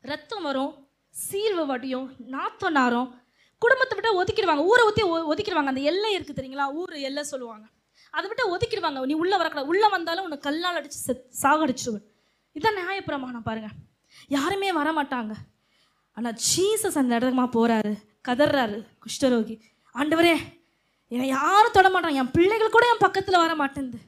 [0.00, 3.22] ரத்தம் வரும் சீர்வு வடியும் நாத்தம் நாரும்.
[3.58, 4.64] குடும்பத்தை விட்டு ஒதுக்கிடுவாங்க.
[4.64, 5.64] ஊரை ஊற்றி ஒதுக்கிடுவாங்க.
[5.64, 6.72] அந்த எல்லை இருக்குது தெரியுங்களா?
[6.72, 7.66] ஊர் எல்லை சொல்லுவாங்க.
[8.10, 9.04] அதை விட்டு ஒதுக்கிடுவாங்க.
[9.04, 9.68] நீ உள்ளே வரக்கூடாது.
[9.68, 12.14] உள்ளே வந்தாலும் உன்னை கல்லால் அடித்து செத் சாகடிச்சிடுவேன்
[12.58, 13.68] இதான் நியாயப்பிரமாணம் பாருங்க.
[14.36, 15.32] யாருமே வர மாட்டாங்க
[16.16, 17.92] ஆனால் ஜீசஸ் அந்த இடமா போகிறாரு
[18.28, 19.56] கதறாரு குஷ்டரோகி.
[19.94, 20.34] ஆண்டவரே
[21.12, 22.20] என்னை யாரும் தொட மாட்டாங்க.
[22.22, 23.98] என் பிள்ளைகள் கூட என் பக்கத்தில் வர மாட்டேங்குது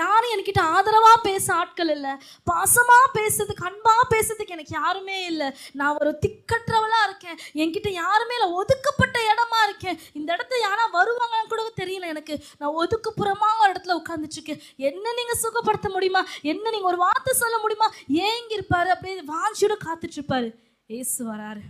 [0.00, 2.12] யாரும் என்கிட்ட ஆதரவாக பேச ஆட்கள் இல்லை.
[2.50, 5.48] பாசமாக பேசுறதுக்கு அன்பாக பேசுறதுக்கு எனக்கு யாருமே இல்லை.
[5.80, 7.38] நான் ஒரு திக்கற்றவளாக இருக்கேன்.
[7.62, 8.50] என்கிட்ட யாருமே இல்லை.
[8.60, 9.98] ஒதுக்கப்பட்ட இடமா இருக்கேன்.
[10.12, 12.36] இந்த இடத்துல யாரா வருவாங்கன்னு கூட தெரியல எனக்கு.
[12.58, 16.24] நான் ஒதுக்குப்புறமாக ஒரு இடத்துல உட்காந்துட்டு என்ன நீங்கள் சுகப்படுத்த முடியுமா?
[16.42, 17.88] என்ன நீங்கள் ஒரு வார்த்தை சொல்ல முடியுமா?
[18.26, 18.90] ஏங்கிருப்பாரு.
[18.94, 20.48] அப்படியே வாஞ்சியோட காத்துட்ருப்பாரு
[20.86, 21.62] ஏசு வராரு.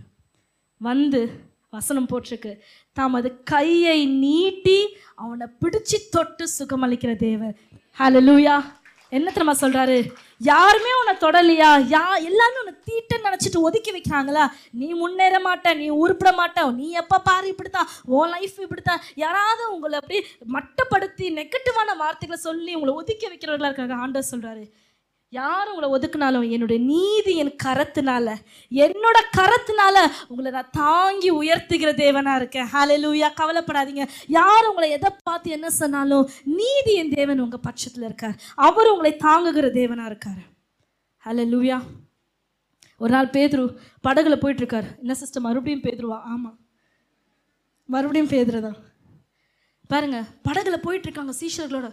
[0.77, 1.21] வந்து
[1.77, 2.53] வசனம் போட்டிருக்கு.
[2.99, 4.79] தமது கையை நீட்டி
[5.23, 7.55] அவனை பிடிச்சு தொட்டு சுகமளிக்கிற தேவர்
[7.99, 8.55] ஹalleluya
[9.15, 9.97] என்ன தெரியுமா சொல்றாரு?
[10.47, 11.69] யாருமே உன்னை தொடலையா?
[11.93, 14.45] யா எல்லாரும் உன்னை தீட்டுன்னு நினைச்சிட்டு ஒதுக்கி வைக்கிறாங்களா?
[14.79, 19.03] நீ முன்னேற மாட்ட நீ உருப்பிட மாட்ட நீ எப்போ பாரு இப்படித்தான் உன் லைஃப் இப்படித்தான்.
[19.23, 20.23] யாராவது உங்களை அப்படியே
[20.55, 23.97] மட்டப்படுத்தி நெகட்டிவான வார்த்தைகளை சொல்லி உங்களை ஒதுக்கி வைக்கிறவர்களா இருக்காங்க.
[24.03, 24.65] ஆண்டர் சொல்றாரு.
[25.37, 28.27] யார் உங்களை ஒதுக்குனாலும் என்னுடைய நீதி என் கரத்தினால
[28.85, 32.69] என்னோட கரத்தினால உங்களை நான் தாங்கி உயர்த்துகிற தேவனா இருக்கேன்.
[32.73, 34.05] ஹalleluya கவலைப்படாதீங்க.
[34.37, 36.29] யார் உங்களை எதை பார்த்து என்ன சொன்னாலும்
[36.59, 38.35] நீதி என் தேவன் உங்க பட்சத்தில் இருக்கார்.
[38.67, 40.41] அவர் உங்களை தாங்குகிற தேவனா இருக்கார்.
[41.25, 41.79] ஹalleluya
[43.01, 43.63] ஒரு நாள் பேதுரு
[44.07, 46.19] படகுல போயிட்டு இருக்காரு என்ன சிஸ்டர் மறுபடியும் பேதுருவா?
[46.33, 46.57] ஆமாம்
[47.89, 48.77] மறுபடியும் பேதுரு தான்.
[49.89, 51.87] பாருங்க படகுல போயிட்டு இருக்காங்க சீஷர்களோட.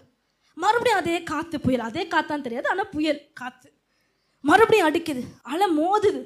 [0.57, 1.85] மறுபடியும் அதே காத்து புயல்.
[1.89, 3.69] அதே காத்தான் தெரியாது ஆனால் புயல் காத்து.
[4.45, 5.23] மறுபடியும் அடிக்குது
[5.53, 6.23] அலை மோதுது.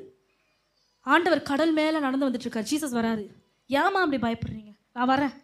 [1.07, 3.25] ஆண்டவர் கடல் மேலே நடந்து வந்துட்டு இருக்காரு ஜீசஸ் வராரு.
[3.71, 4.73] ஏமா அப்படி பயப்படுறீங்க?
[4.97, 5.35] நான் வரேன்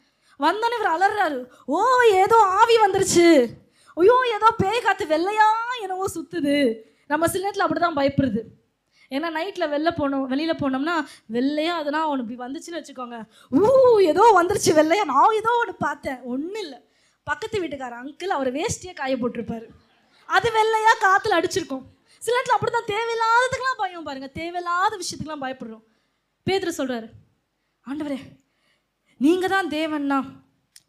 [0.41, 1.39] வந்தோடனே இவர் அலறாரு.
[1.75, 1.79] ஓ
[2.23, 3.27] ஏதோ ஆவி வந்துருச்சு.
[3.97, 5.49] ஐயோ ஏதோ பேய் காத்து வெள்ளையா
[5.85, 6.57] என்னவோ சுத்துது.
[7.13, 8.43] நம்ம சில நேரத்தில் அப்படி தான் பயப்படுறது
[9.11, 10.95] ஏன்னா நைட்டில் வெளில போனோம் வெளியில் போனோம்னா
[11.37, 13.19] வெள்ளையா அதெல்லாம் ஒன்று இப்படி வந்துச்சுன்னு வச்சுக்கோங்க.
[13.59, 13.61] ஊ
[14.13, 15.05] ஏதோ வந்துருச்சு வெள்ளையா.
[15.13, 16.21] நான் ஏதோ ஒன்று பார்த்தேன்.
[16.33, 16.79] ஒன்றும் இல்லை.
[17.27, 19.67] பக்கத்து வீட்டுக்கார அங்கிள் அவர் வேஷ்டியே காய போட்டிருப்பாரு.
[20.29, 21.85] அது வெள்ளையாக காற்றுல அடிச்சிருக்கும்.
[22.23, 25.85] சில நேரத்தில் அப்படி தான் தேவையில்லாததுக்கெல்லாம் பயம் பாருங்கள் தேவையில்லாத விஷயத்துக்கெலாம் பயப்படுறோம்.
[26.47, 27.09] பேதர் சொல்கிறாரு
[27.85, 28.19] ஆண்டவரே
[29.21, 30.19] நீங்கள் தான் தேவன்னா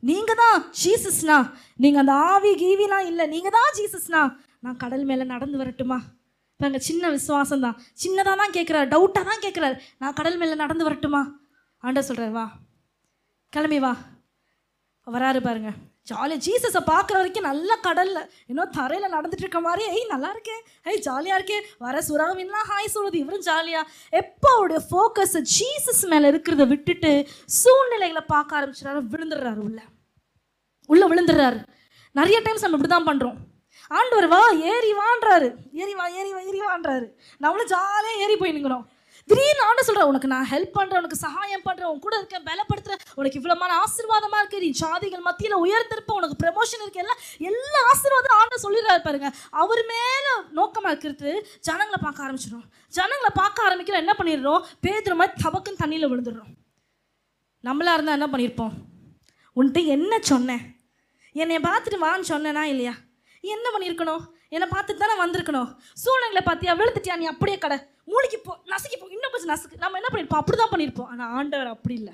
[0.10, 1.38] நீங்கள் தான் ஜீசஸ்னா
[1.84, 4.22] நீங்கள் அந்த ஆவி கீவிலாம் இல்லை நீங்கள் தான் ஜீசஸ்னா
[4.66, 5.98] நான் கடல் மேலே நடந்து வரட்டுமா?
[6.60, 11.22] பாருங்க சின்ன விசுவாசம் தான் சின்னதாக தான் கேட்குறாரு டவுட்டாக தான் கேட்குறாரு நான் கடல் மேலே நடந்து வரட்டுமா?
[11.84, 12.46] ஆண்டவர் சொல்கிறார் வா
[13.54, 13.94] கிளம்பி வா.
[15.08, 15.78] வராரு பாருங்கள்
[16.10, 18.24] ஜாலியாக ஜீசஸை பார்க்குற வரைக்கும் நல்ல கடலில்.
[18.51, 23.18] இன்னும் தரையில் நடந்துட்டு இருக்க மாதிரி ஐய் நல்லா இருக்கேன் ஐய் ஜாலியாக இருக்கேன் வர சுறாவின்லாம் ஹாய் சொல்லுது.
[23.24, 23.89] இவரும் ஜாலியாக
[24.22, 27.12] எப்போ அவருடைய ஃபோக்கஸை ஜீசஸ் மேலே இருக்கிறத விட்டுட்டு
[27.60, 29.80] சூழ்நிலைகளை பார்க்க ஆரம்பிச்சிடாரு விழுந்துடுறாரு உள்ள.
[30.93, 31.62] உள்ள விழுந்துடுறாரு.
[32.20, 33.39] நிறைய டைம்ஸ் நம்ம இப்படி தான் பண்ணுறோம்
[33.97, 34.41] ஆண்டவர் வா
[34.72, 35.47] ஏறி வான்றாரு.
[35.82, 37.08] ஏறி வா ஏறி வா ஏறி வான்றாரு.
[37.43, 38.86] நம்மளும் ஜாலியாக ஏறி போய் நிற்கிறோம்
[39.30, 43.03] திடீர்னு ஆண்டு சொல்கிறேன் உனக்கு நான் ஹெல்ப் பண்ணுறேன் உனக்கு சகாயம் பண்ணுறேன் உன் கூட இருக்கேன் பலப்படுத்துறேன்.
[43.19, 44.61] உனக்கு இவ்வளோமான ஆசீர்வாதமாக இருக்கு.
[44.65, 47.03] நீ ஜாதிகள் மத்தியில் உயர்ந்திருப்ப உனக்கு ப்ரமோஷன் இருக்கு.
[47.03, 47.21] எல்லாம்
[47.51, 49.30] எல்லா ஆசீர்வாதம் ஆண்டு சொல்லிடுறாரு பாருங்க.
[49.63, 51.32] அவர் மேலே நோக்கமாக இருக்கிறது
[51.69, 52.67] ஜனங்களை பார்க்க ஆரம்பிச்சிடும்
[52.97, 54.65] ஜனங்களை பார்க்க ஆரம்பிக்கிறோம் என்ன பண்ணிடுறோம்?
[54.88, 56.51] பேதுற மாதிரி தபக்குன்னு தண்ணியில் விழுந்துடுறோம்.
[57.63, 58.74] நம்மளா இருந்தால் என்ன பண்ணியிருப்போம்
[59.59, 60.63] உன்ட்டு என்ன சொன்னேன்?
[61.41, 62.93] என்னை பார்த்துட்டு வான்னு சொன்னேனா இல்லையா?
[63.53, 64.24] என்ன பண்ணியிருக்கணும்
[64.56, 65.70] என்னை பார்த்துட்டு தானே வந்திருக்கணும்.
[66.04, 66.74] சூழ்நிலை பார்த்தியா?
[66.80, 67.26] விழுந்துட்டியா நீ?
[67.34, 67.78] அப்படியே கடை.
[68.12, 69.82] மூளைக்கு போ நசுக்கி போ இன்னும் கொஞ்சம் நசுக்கு.
[69.84, 70.41] நம்ம என்ன பண்ணியிருப்போம்?
[70.43, 71.10] அப்படி தான் பண்ணியிருப்போம்.
[71.14, 72.14] ஆனால் ஆண்டவர் அப்படி இல்லை.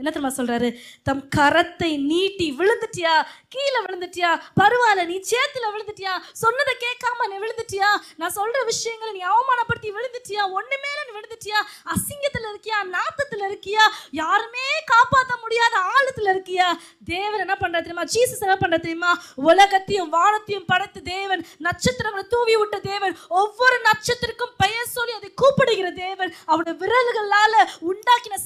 [0.00, 0.68] என்ன தெரியுமா சொல்றாரு?
[1.02, 3.14] தம் கரத்தை நீட்டி விழுந்துட்டியா?
[3.48, 4.30] கீழே விழுந்துட்டியா?
[4.60, 6.12] பரவாயில்ல நீ சேத்துல விழுந்துட்டியா?
[6.32, 7.88] சொன்னதை கேட்காம நீ விழுந்துட்டியா?
[8.16, 10.42] நான் சொல்ற விஷயங்களை நீ அவமானப்படுத்தி விழுந்துட்டியா?
[10.52, 11.60] ஒண்ணுமே நீ விழுந்துட்டியா?
[11.94, 12.78] அசிங்கத்துல இருக்கியா?
[12.96, 13.84] நாத்தத்துல இருக்கியா?
[14.10, 16.68] யாருமே காப்பாற்ற முடியாத ஆழத்துல இருக்கியா?
[17.04, 18.04] தேவன் என்ன பண்ற தெரியுமா?
[18.04, 19.12] ஜீசஸ் என்ன பண்ற தெரியுமா?
[19.34, 26.34] உலகத்தையும் வானத்தையும் படைத்த தேவன் நட்சத்திரங்களை தூவி விட்ட தேவன் ஒவ்வொரு நட்சத்திரக்கும் பெயர் சொல்லி அதை கூப்பிடுகிற தேவன்
[26.46, 27.54] அவனோட விரல்களால
[27.90, 28.40] உண்டாக்கின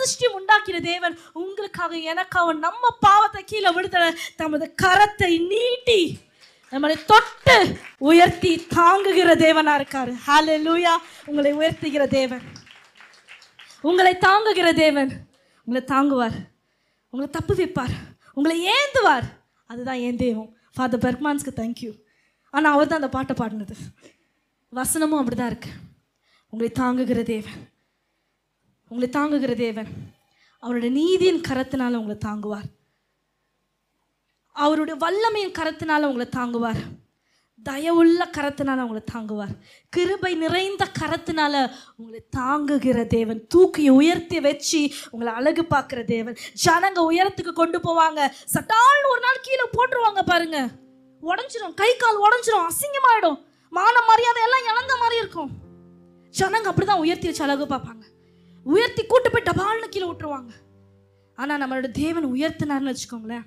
[0.00, 6.28] சிருஷ்டியும் உண்டாக்கிற தேவன் உங்களுக்காக எனக்காக நம்ம பாவத்தை கீழே விடுதல தமது கரத்தை நீட்டி
[6.72, 10.12] நம்மளை தொட்டு உயர்த்தி தாங்குகிற தேவனா இருக்காரு.
[10.66, 10.92] லூயா
[11.26, 12.44] உங்களை உயர்த்துகிற தேவன்.
[13.80, 15.10] உங்களை தாங்குகிற தேவன்.
[15.64, 16.38] உங்களை தாங்குவார்.
[17.10, 17.94] உங்களை தப்பு வைப்பார்.
[18.34, 19.26] உங்களை ஏந்துவார்.
[19.66, 20.56] அதுதான் ஏன் தெய்வம்.
[20.74, 21.90] ஃபாதர் பெர்மான்ஸ்க்கு தேங்க்யூ
[22.50, 23.76] ஆனால் அவர் தான் அந்த பாட்டை பாடினது.
[24.72, 25.70] வசனமும் அப்படி தான் இருக்கு.
[26.52, 27.69] உங்களை தாங்குகிற தேவன்.
[28.90, 29.86] உங்களை தாங்குகிற தேவன்.
[30.58, 32.68] அவருடைய நீதியின் கரத்தினால உங்களை தாங்குவார்.
[34.52, 36.80] அவருடைய வல்லமையின் கரத்தினால உங்களை தாங்குவார்.
[37.64, 39.58] தயவுள்ள கரத்தினால உங்களை தாங்குவார்.
[39.88, 43.46] கிருபை நிறைந்த கரத்தினால உங்களை தாங்குகிற தேவன்.
[43.46, 46.36] தூக்கி உயர்த்தி வச்சு உங்களை அழகு பார்க்குற தேவன்.
[46.66, 48.30] ஜனங்க உயரத்துக்கு கொண்டு போவாங்க.
[48.54, 50.68] சட்டால்னு ஒரு நாள் கீழே போட்டுருவாங்க பாருங்க.
[51.22, 51.74] உடஞ்சிரும்.
[51.74, 52.66] கை கால் உடஞ்சிரும்.
[52.66, 53.44] அசிங்கமாயிடும்.
[53.70, 55.50] மான மரியாதை எல்லாம் இழந்த மாதிரி இருக்கும்.
[56.38, 58.09] ஜனங்க அப்படிதான் உயர்த்தி வச்சு அழகு பார்ப்பாங்க.
[58.66, 60.52] உயர்த்தி கூட்டு போய் டபால்னு கீழே விட்டுருவாங்க.
[61.36, 63.46] ஆனால் நம்மளோட தேவன் உயர்த்தினார்னு வச்சுக்கோங்களேன்.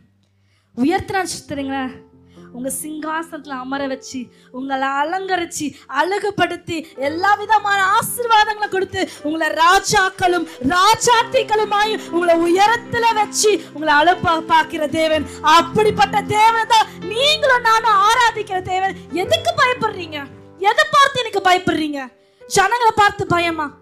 [0.77, 2.11] உயர்த்தினான்னு தெரியுங்களேன்
[2.57, 4.19] உங்கள் சிங்காசனத்தில் அமர வச்சு
[4.51, 14.33] உங்களை அலங்கரிச்சு அழகுபடுத்தி எல்லா விதமான ஆசீர்வாதங்களை கொடுத்து உங்களை ராஜாக்களும் ராஜாத்திகளுமாய் உங்களை உயரத்தில் வச்சு உங்களை அழப்பா
[14.45, 15.25] பார்க்கிற தேவன்.
[15.41, 18.95] அப்படிப்பட்ட தேவன் தான் நீங்களும் நானும் ஆராதிக்கிற தேவன்.
[19.11, 20.19] எதுக்கு பயப்படுறீங்க?
[20.57, 22.11] எதை பார்த்து எனக்கு பயப்படுறீங்க?
[22.41, 23.81] ஜனங்களை பார்த்து பயமா?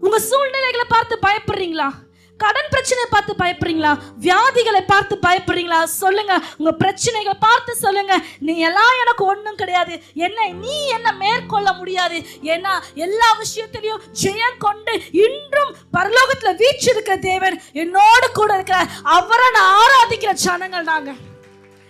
[0.00, 1.90] உங்க சூழ்நிலைகளை பார்த்து பயப்படுறீங்களா?
[2.36, 3.98] கடன் பிரச்சனையை பார்த்து பயப்படுறீங்களா?
[4.20, 5.82] வியாதிகளை பார்த்து பயப்படுறீங்களா?
[5.82, 6.40] சொல்லுங்க.
[6.56, 8.18] உங்க பிரச்சனைகளை பார்த்து சொல்லுங்க.
[8.38, 10.02] நீ எல்லாம் எனக்கு ஒண்ணும் கிடையாது.
[10.14, 12.18] என்ன நீ என்ன மேற்கொள்ள முடியாது.
[12.42, 20.32] ஏன்னா எல்லா விஷயத்திலையும் ஜெயம் கொண்டு இன்றும் பரலோகத்துல வீச்சிருக்கிற தேவன் என்னோடு கூட இருக்கிற அவரை நான் ஆராதிக்கிற
[20.32, 21.14] ஜனங்கள் நாங்க.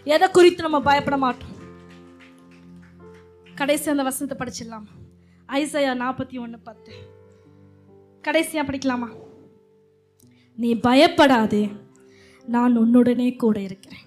[0.04, 1.54] எதை குறித்து நம்ம பயப்பட மாட்டோம்?
[3.54, 4.86] கடைசி அந்த வசனத்தை படிச்சிடலாம்.
[5.46, 7.14] ஐசையா நாற்பத்தி ஒன்று பத்து.
[8.26, 9.08] கடைசியாக படிக்கலாமா?
[10.56, 11.70] நீ பயப்படாதே.
[12.46, 14.04] நான் உன்னுடனே கூட இருக்கிறேன்.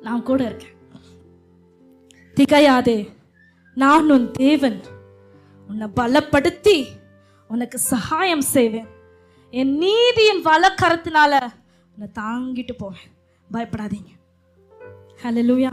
[0.00, 0.76] நான் கூட இருக்கேன்.
[2.34, 3.08] திகையாதே.
[3.74, 4.80] நான் உன் தேவன்.
[5.68, 6.86] உன்னை பலப்படுத்தி
[7.48, 8.86] உனக்கு சகாயம் செய்வேன்.
[9.50, 11.48] என் நீதியின் வலக்கரத்தினால
[11.92, 13.08] உன்னை தாங்கிட்டு போவேன்.
[13.52, 14.10] பயப்படாதீங்க.
[15.22, 15.72] ஹலோ லூயா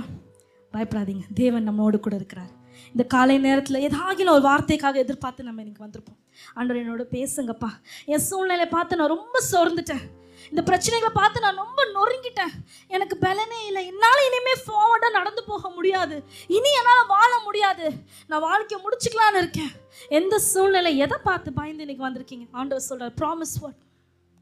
[0.74, 1.22] பயப்படாதீங்க.
[1.34, 2.50] தேவன் நம்மோடு கூட இருக்கிறார்.
[2.88, 6.24] இந்த காலை நேரத்தில் ஏதாகிலும் ஒரு வார்த்தைக்காக எதிர்பார்த்து நம்ம இன்னைக்கு வந்திருப்போம்.
[6.58, 7.70] ஆண்டவர் என்னோட பேசுங்கப்பா.
[8.14, 10.06] என் சூழ்நிலை பார்த்து நான் ரொம்ப சோர்ந்துட்டேன்.
[10.52, 12.54] இந்த பிரச்சனைகளை பார்த்து நான் ரொம்ப நொறுங்கிட்டேன்.
[12.96, 13.82] எனக்கு பலனே இல்லை.
[13.92, 16.16] என்னால் இனிமேல் ஃபார்வர்டாக நடந்து போக முடியாது.
[16.58, 17.86] இனி என்னால் வாழ முடியாது.
[18.30, 19.74] நான் வாழ்க்கையை முடிச்சுக்கலான்னு இருக்கேன்.
[20.20, 22.48] எந்த சூழ்நிலை எதை பார்த்து பயந்து இன்னைக்கு வந்திருக்கீங்க?
[22.52, 23.82] ஆண்டவர் சொல்கிறார் ப்ராமிஸ் வேர்ட்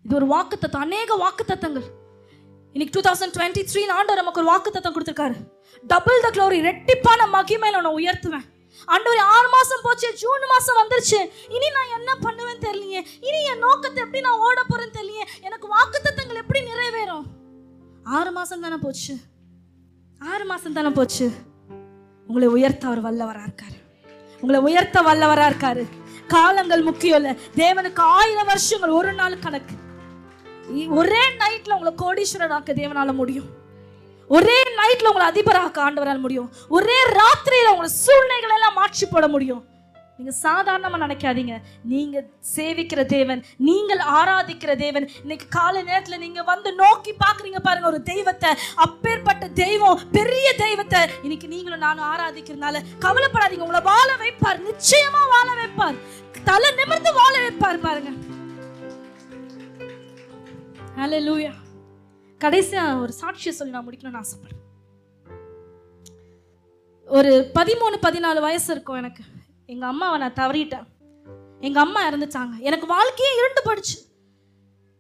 [0.06, 1.88] இது ஒரு வாக்குத்தத்தம் அநேக வாக்குத்தத்தங்கள்.
[2.76, 5.38] இன்னைக்கு டூ தௌசண்ட் டுவெண்ட்டி த்ரீ ஆண்டவர் நமக்கு ஒரு வாக்குத்தத்தம் கொடுத்துருக்காரு.
[5.92, 8.48] டபுள் த க்ளோரி ரெட்டிப்பான மகிமையில் நான் உயர்த்துவேன்.
[8.86, 11.30] ஆண்டவர் ஆறு மாசம் போச்சு ஜூன் மாசம் வந்துருச்சு.
[11.50, 13.06] இனி நான் என்ன பண்ணுவேன்னு தெரியலையே.
[13.22, 15.42] இனி என் நோக்கத்தை எப்படி நான் ஓட போறேன்னு தெரியலையே.
[15.42, 17.24] எனக்கு வாக்குத்தத்தங்கள் எப்படி நிறைவேறும்?
[18.04, 19.16] ஆறு மாசம் தானே போச்சு.
[20.20, 21.32] ஆறு மாசம் தானே போச்சு.
[22.28, 24.02] உங்களை உயர்த்த அவர் வல்லவரா இருக்காரு.
[24.42, 25.88] உங்களை உயர்த்த வல்லவரா இருக்காரு.
[26.28, 27.36] காலங்கள் முக்கியம் இல்ல.
[27.56, 29.76] தேவனுக்கு ஆயிரம் வருஷங்கள் ஒரு நாள் கணக்கு.
[30.90, 33.62] ஒரே நைட்ல உங்களை கோடீஸ்வரன் ஆக்க தேவனால முடியும்.
[34.28, 36.54] ஒரே நைட்ல உங்களை அதிபராக ஆண்டவரால் முடியும்.
[36.70, 39.72] ஒரே ராத்திரியில உங்களை சூழ்நிலைகள் எல்லாம் மாற்றி போட முடியும்.
[40.18, 41.56] நீங்க சாதாரணமா நினைக்காதீங்க.
[41.84, 42.24] நீங்க
[42.56, 45.10] சேவிக்கிற தேவன் நீங்கள் ஆராதிக்கிற தேவன்.
[45.22, 48.50] இன்னைக்கு காலை நேரத்துல நீங்க வந்து நோக்கி பாக்குறீங்க பாருங்க ஒரு தெய்வத்தை.
[48.76, 51.00] அப்பேற்பட்ட தெய்வம் பெரிய தெய்வத்தை.
[51.22, 53.66] இன்னைக்கு நீங்களும் நானும் ஆராதிக்கிறதுனால கவலைப்படாதீங்க.
[53.68, 54.62] உங்களை வாழ வைப்பார்.
[54.70, 56.00] நிச்சயமா வாழ வைப்பார்.
[56.44, 58.12] தலை நிமிர்ந்து வாழ வைப்பார் பாருங்க.
[61.28, 61.52] லூயா
[62.44, 64.62] கடைசியாக ஒரு சாட்சியை சொல்லி நான் முடிக்கணும்னு ஆசைப்படுறேன்.
[67.06, 69.24] ஒரு பதிமூணு பதினாலு வயசு இருக்கும் எனக்கு.
[69.66, 70.86] எங்கள் அம்மாவை நான் தவறிட்டேன்.
[71.60, 72.58] எங்கள் அம்மா இறந்துட்டாங்க.
[72.60, 74.00] எனக்கு வாழ்க்கையே இருண்டு போயிடுச்சு.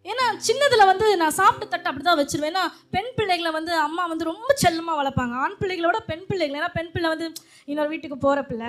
[0.04, 2.54] ஏன்னா சின்னதில் வந்து நான் சாப்பிட்ட தட்டு அப்படிதான் வச்சிருவேன்.
[2.54, 5.34] ஏன்னா பெண் பிள்ளைகளை வந்து அம்மா வந்து ரொம்ப செல்லமாக வளர்ப்பாங்க.
[5.34, 6.62] ஆண் பிள்ளைகளோட பெண் பிள்ளைகள்.
[6.62, 7.32] ஏன்னா பெண் பிள்ளை வந்து
[7.66, 8.68] இன்னொரு வீட்டுக்கு போகிற பிள்ளை.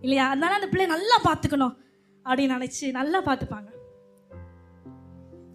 [0.00, 0.26] இல்லையா?
[0.26, 1.76] அதனால அந்த பிள்ளை நல்லா பார்த்துக்கணும்
[2.24, 3.72] அப்படின்னு நினச்சி நல்லா பார்த்துப்பாங்க.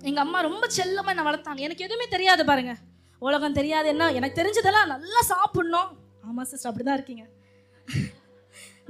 [0.07, 1.61] எங்கள் அம்மா ரொம்ப செல்லமாக என்னை வளர்த்தாங்க.
[1.67, 2.73] எனக்கு எதுவுமே தெரியாது பாருங்க.
[3.21, 5.89] உலகம் தெரியாது என்ன எனக்கு தெரிஞ்சதெல்லாம் நல்லா சாப்பிட்ணும்.
[6.27, 7.25] ஆமாம் சிஸ்டர் அப்படிதான் இருக்கீங்க.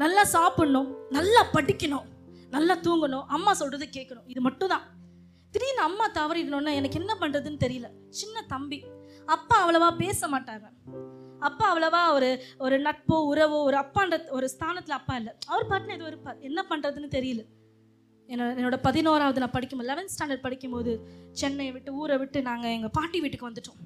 [0.03, 2.07] நல்லா சாப்பிட்ணும் நல்லா படிக்கணும்
[2.55, 4.27] நல்லா தூங்கணும் அம்மா சொல்கிறது கேட்கணும்.
[4.27, 4.85] இது மட்டும் தான்
[5.53, 7.87] திடீர்னு அம்மா தவறிடணும்னா எனக்கு என்ன பண்ணுறதுன்னு தெரியல.
[8.09, 8.79] சின்ன தம்பி.
[9.35, 10.67] அப்பா அவ்வளவா பேச மாட்டாங்க.
[11.47, 15.33] அப்பா அவ்வளவா ஒரு ஒரு நட்போ உறவோ ஒரு அப்பான்ற ஒரு ஸ்தானத்தில் அப்பா இல்லை.
[15.47, 16.39] அவர் பாட்டுன்னு எதுவும் இருப்பார்.
[16.49, 17.43] என்ன பண்ணுறதுன்னு தெரியல.
[18.33, 20.91] என்னோட என்னோட பதினோராவது நான் படிக்கும்போது லெவன்த் ஸ்டாண்டர்ட் படிக்கும்போது
[21.41, 23.79] சென்னையை விட்டு ஊரை விட்டு நாங்கள் எங்கள் பாட்டி வீட்டுக்கு வந்துட்டோம்.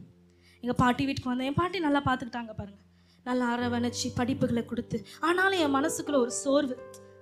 [0.64, 1.50] எங்கள் பாட்டி வீட்டுக்கு வந்தோம்.
[1.50, 2.90] என் பாட்டி நல்லா பார்த்துக்கிட்டாங்க பாருங்கள்
[3.28, 6.76] நல்லா அரவணைச்சி படிப்புகளை கொடுத்து ஆனாலும் என் மனசுக்குள்ள ஒரு சோர்வு.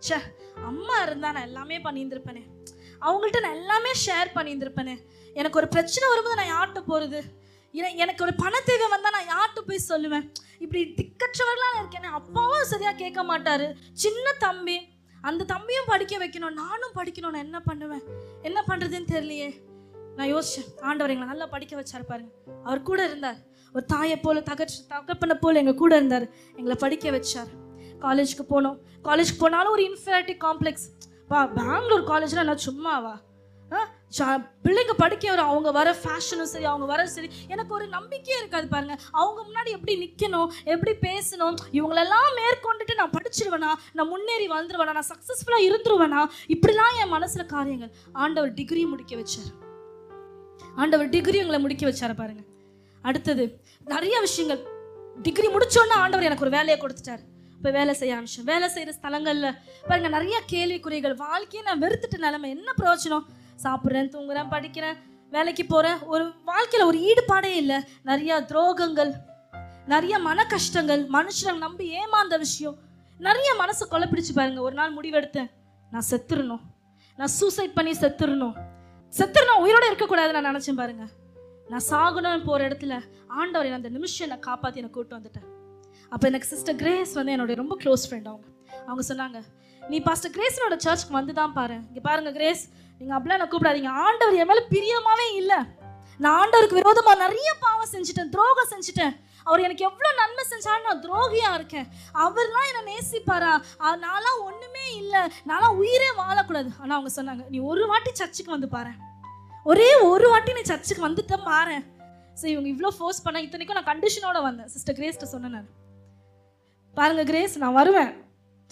[0.05, 0.17] ச்சே
[0.69, 2.43] அம்மா இருந்தால் நான் எல்லாமே பண்ணியிருந்திருப்பேனே.
[3.07, 4.95] அவங்கள்ட்ட நான் எல்லாமே ஷேர் பண்ணியிருந்திருப்பேனே.
[5.33, 7.21] எனக்கு ஒரு பிரச்சனை வரும்போது நான் யார்கிட்ட போகிறது
[8.03, 10.25] எனக்கு ஒரு பண தேவை வந்தால் நான் யார்கிட்ட போய் சொல்லுவேன்?
[10.63, 12.09] இப்படி திக்கற்றவர்களாக இருக்கேனே.
[12.19, 13.67] அப்பாவும் சரியாக கேட்க மாட்டார்.
[14.03, 14.77] சின்ன தம்பி
[15.21, 18.01] அந்த தம்பியும் படிக்க வைக்கணும் நானும் படிக்கணும் நான் என்ன பண்ணுவேன்?
[18.41, 19.61] என்ன பண்ணுறதுன்னு தெரியலையே.
[20.15, 20.79] நான் யோசிச்சேன்.
[20.81, 22.31] ஆண்டவர் எங்களை நல்லா படிக்க வச்சார் பாருங்க.
[22.63, 23.35] அவர் கூட இருந்தார்.
[23.73, 26.29] ஒரு தாயை போல தகச்சு தகப்பனை போல எங்கள் கூட இருந்தார்.
[26.55, 27.49] எங்களை படிக்க வச்சார்.
[27.99, 28.77] காலேஜுக்கு போனோம்.
[29.03, 30.87] காலேஜுக்கு போனாலும் ஒரு இன்ஃபீரியாரிட்டி காம்ப்ளெக்ஸ்
[31.27, 33.19] பா பெங்களூர் காலேஜில் நான் சும்மாவா?
[34.65, 38.95] பிள்ளைங்க படிக்க வர அவங்க வர ஃபேஷனும் சரி அவங்க வர சரி எனக்கு ஒரு நம்பிக்கையே இருக்காது பாருங்க.
[39.21, 45.67] அவங்க முன்னாடி எப்படி நிற்கணும் எப்படி பேசணும் இவங்களெல்லாம் மேற்கொண்டுட்டு நான் படிச்சிருவேனா நான் முன்னேறி வந்துடுவேனா நான் சக்ஸஸ்ஃபுல்லாக
[45.69, 46.21] இருந்துருவேனா?
[46.55, 47.93] இப்படிலாம் என் மனசில் காரியங்கள்.
[48.23, 49.51] ஆண்டவர் டிகிரி முடிக்க வச்சார்.
[50.75, 52.43] ஆண்டவர் டிகிரி எங்களை முடிக்க வச்சார் பாருங்க.
[53.01, 53.45] அடுத்தது
[53.93, 54.61] நிறைய விஷயங்கள்.
[55.27, 57.23] டிகிரி முடிச்சோன்னே ஆண்டவர் எனக்கு ஒரு வேலையை கொடுத்துட்டாரு.
[57.57, 59.57] இப்போ வேலை செய்ய ஆரம்பிச்சேன் வேலை செய்கிற ஸ்தலங்களில்
[59.87, 63.25] பாருங்கள் நிறைய கேள்விக்குறிகள் வாழ்க்கையை நான் வெறுத்துட்ட நிலைமை என்ன பிரயோஜனம்?
[63.65, 64.97] சாப்பிட்றேன் தூங்குறேன் படிக்கிறேன்
[65.35, 67.77] வேலைக்கு போகிறேன் ஒரு வாழ்க்கையில் ஒரு ஈடுபாடே இல்லை.
[68.09, 69.11] நிறைய துரோகங்கள்
[69.93, 72.75] நிறைய மன கஷ்டங்கள் மனுஷனை நம்பி ஏமாந்த விஷயம்.
[73.27, 74.59] நிறைய மனசு கொலைப்பிடிச்சு பாருங்க.
[74.67, 75.49] ஒரு நாள் முடிவெடுத்தேன்.
[75.93, 76.63] நான் செத்துடணும்
[77.19, 78.55] நான் சூசைட் பண்ணி செத்துடணும்
[79.13, 81.05] செத்துடணும் உயிரோட இருக்கக்கூடாதுன்னு நான் நினச்சேன் பாருங்க.
[81.71, 82.93] நான் சாகணும்னு போகிற இடத்துல
[83.39, 85.47] ஆண்டவர் என்னை அந்த நிமிஷம் என்னை காப்பாற்றி என்னை கூப்பிட்டு வந்துட்டேன்
[86.11, 88.47] அப்போ எனக்கு சிஸ்டர் கிரேஸ் வந்து என்னுடைய ரொம்ப க்ளோஸ் ஃப்ரெண்ட் அவங்க.
[88.89, 89.39] அவங்க சொன்னாங்க
[89.81, 91.77] நீ பாஸ்டர் கிரேஸனோட சர்ச்சுக்கு வந்து தான் பாரு.
[91.89, 92.63] இங்கே பாருங்க கிரேஸ்
[93.01, 93.91] நீங்கள் அப்படிலாம் என்ன கூப்பிடாதீங்க.
[94.05, 95.59] ஆண்டவர் என் மேலே பிரியமாவே இல்லை.
[96.23, 99.13] நான் ஆண்டவருக்கு விரோதமாக நிறைய பாவம் செஞ்சுட்டேன் துரோகம் செஞ்சுட்டேன்.
[99.47, 101.87] அவர் எனக்கு எவ்வளோ நன்மை செஞ்சாலும் நான் துரோகியாக இருக்கேன்.
[102.23, 103.53] அவர்லாம் என்னை நேசிப்பாரா?
[104.05, 105.21] நான்லாம் ஒன்றுமே இல்லை.
[105.49, 106.69] நான்லாம் உயிரே வாழக்கூடாது.
[106.81, 108.93] ஆனால் அவங்க சொன்னாங்க நீ ஒரு வாட்டி சர்ச்சுக்கு வந்து பாரு
[109.71, 111.77] ஒரே ஒரு வாட்டி நீ சர்ச்சுக்கு வந்துட்ட பாரு
[112.41, 114.69] ஸோ இவங்க இவ்வளோ ஃபோர்ஸ் பண்ண இத்தனைக்கும் நான் கண்டிஷனோட வந்தேன்.
[114.75, 115.69] சிஸ்டர் கிரேஸ்ட்ட சொன்னேன் நான்.
[116.97, 118.13] பாருங்க கிரேஸ் நான் வருவேன்.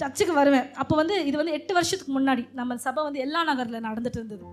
[0.01, 0.67] சர்ச்சுக்கு வருவேன்.
[0.81, 4.45] அப்போ வந்து இது வந்து எட்டு வருஷத்துக்கு முன்னாடி நம்ம சபை வந்து எல்லா நகரில் நடந்துட்டு இருந்தது.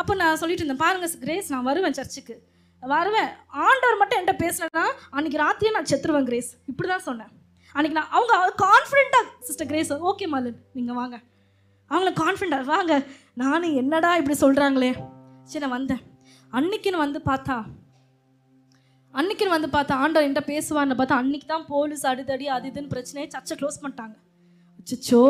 [0.00, 2.36] அப்போ நான் சொல்லிட்டு இருந்தேன் பாருங்க கிரேஸ் நான் வருவேன் சர்ச்சுக்கு.
[2.82, 3.30] வருவேன்.
[3.66, 4.84] ஆண்டவர் மட்டும் என்கிட்ட பேசலன்னா
[5.16, 7.32] அன்னைக்கு ராத்திரியே நான் செத்துருவேன் கிரேஸ் இப்படி தான் சொன்னேன்.
[7.74, 11.16] அன்னைக்கு நான் அவங்க கான்ஃபிடென்ட்டாக சிஸ்டர் கிரேஸ் ஓகே மாலன் நீங்கள் வாங்க.
[11.90, 12.94] அவங்கள கான்ஃபிடென்ட்டாக வாங்க.
[13.42, 14.90] நானும் என்னடா இப்படி சொல்கிறாங்களே
[15.50, 16.02] சரி நான் வந்தேன்.
[16.58, 17.58] அன்னைக்குன்னு வந்து பார்த்தா
[19.14, 23.54] அன்னைக்குன்னு வந்து பார்த்தா ஆண்டவர் என்கிட்ட பேசுவான்னு பார்த்தா அன்னைக்கு தான் போலீஸ் அடுத்தடி அது இதுன்னு பிரச்சனையே சர்ச்சை
[23.60, 24.16] க்ளோஸ் பண்ணிட்டாங்க.
[24.84, 25.22] அச்சோ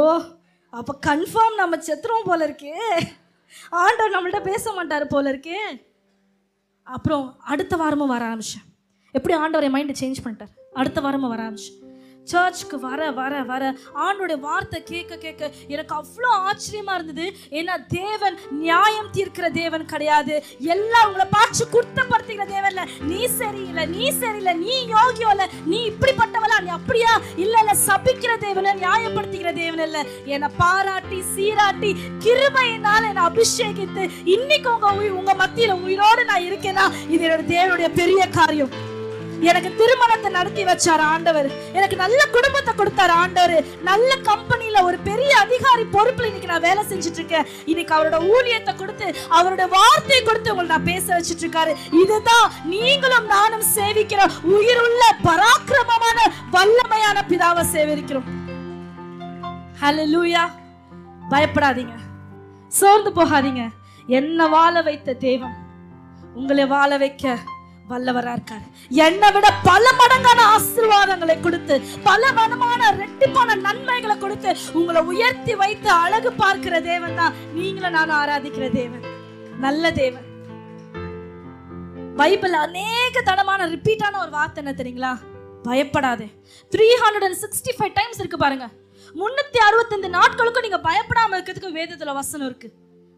[0.71, 3.03] அப்போ கன்ஃபார்ம் நம்ம செத்துருவோம் போல இருக்கே.
[3.71, 5.61] ஆண்டவர் நம்மள்ட்ட பேச மாட்டார் போல இருக்கே.
[6.83, 8.67] அப்புறம் அடுத்த வாரமும் வர ஆரம்பிச்சேன்.
[9.13, 10.53] எப்படி ஆண்டவர் என் மைண்டை சேஞ்ச் பண்ணிட்டார்?
[10.73, 11.80] அடுத்த வாரமும் வர ஆரம்பிச்சேன்.
[12.31, 13.63] சர்ச்சுக்கு வர வர வர
[14.07, 17.27] ஆண்டோடைய வார்த்தை கேட்க கேட்க எனக்கு அவ்வளோ ஆச்சரியமா இருந்தது.
[17.59, 20.35] ஏன்னா தேவன் நியாயம் தீர்க்கிற தேவன் கிடையாது.
[20.75, 22.87] எல்லாம் உங்களை பார்த்து குத்தப்படுத்துகிற தேவன் இல்லை.
[23.11, 25.49] நீ சரியில்லை நீ சரியில்லை நீ யோகியோ இல்லை.
[25.73, 27.15] நீ இப்படிப்பட்டவளா நீ அப்படியா?
[27.45, 30.03] இல்லை இல்லை சபிக்கிற தேவன் நியாயப்படுத்திக்கிற தேவன் இல்லை.
[30.35, 31.93] என்னை பாராட்டி சீராட்டி
[32.27, 34.05] கிருபையினால் என்னை அபிஷேகித்து
[34.37, 34.89] இன்னைக்கு உங்க
[35.21, 36.87] உங்க மத்தியில் உயிரோடு நான் இருக்கேனா?
[37.15, 38.73] இது என்னோட தேவனுடைய பெரிய காரியம்.
[39.49, 41.49] எனக்கு திருமணத்தை நடத்தி வச்சார் ஆண்டவர்.
[41.73, 43.65] எனக்கு நல்ல குடும்பத்தை கொடுத்தார் ஆண்டவர்.
[43.89, 49.07] நல்ல கம்பெனியில ஒரு பெரிய அதிகாரி பொறுப்புல இன்னைக்கு நான் வேலை செஞ்சுட்டு இருக்கேன் இன்னைக்கு அவரோட ஊழியத்தை கொடுத்து
[49.39, 51.73] அவரோட வார்த்தையை கொடுத்து உங்களை நான் பேச வச்சுட்டு இருக்காரு
[52.03, 54.21] இதுதான் நீங்களும் நானும் சேவிக்கிற
[54.57, 56.19] உயிருள்ள பராக்கிரமமான
[56.57, 58.29] வல்லமையான பிதாவை சேவிக்கிறோம்.
[59.83, 60.45] ஹலலூயா
[61.31, 61.97] பயப்படாதீங்க.
[62.69, 63.63] சோர்ந்து போகாதீங்க.
[64.07, 65.57] என்ன வாழ வைத்த தெய்வம்
[66.35, 67.39] உங்களை வாழ வைக்க
[67.93, 68.67] வல்லவரா இருக்காரு.
[69.07, 71.77] என்னை விட பல மடங்கான ஆசீர்வாதங்களை கொடுத்து
[72.09, 77.37] பல மனமான ரெட்டிப்பான நன்மைகளை கொடுத்து உங்களை உயர்த்தி வைத்து அழகு பார்க்கிற தேவன் தான்.
[77.59, 79.07] நீங்களும் நான் ஆராதிக்கிற தேவன்.
[79.67, 80.27] நல்ல தேவன்.
[82.21, 85.13] பைபிள் அநேக தடமான ரிப்பீட்டான ஒரு வார்த்தை என்ன தெரியுங்களா?
[85.69, 86.29] பயப்படாதே.
[86.75, 88.67] Three hundred and sixty five times இருக்கு பாருங்க.
[89.21, 92.69] முன்னூத்தி அறுபத்தஞ்சு நாட்களுக்கும் நீங்க பயப்படாம இருக்கிறதுக்கு வேதத்துல வசனம் இருக்கு.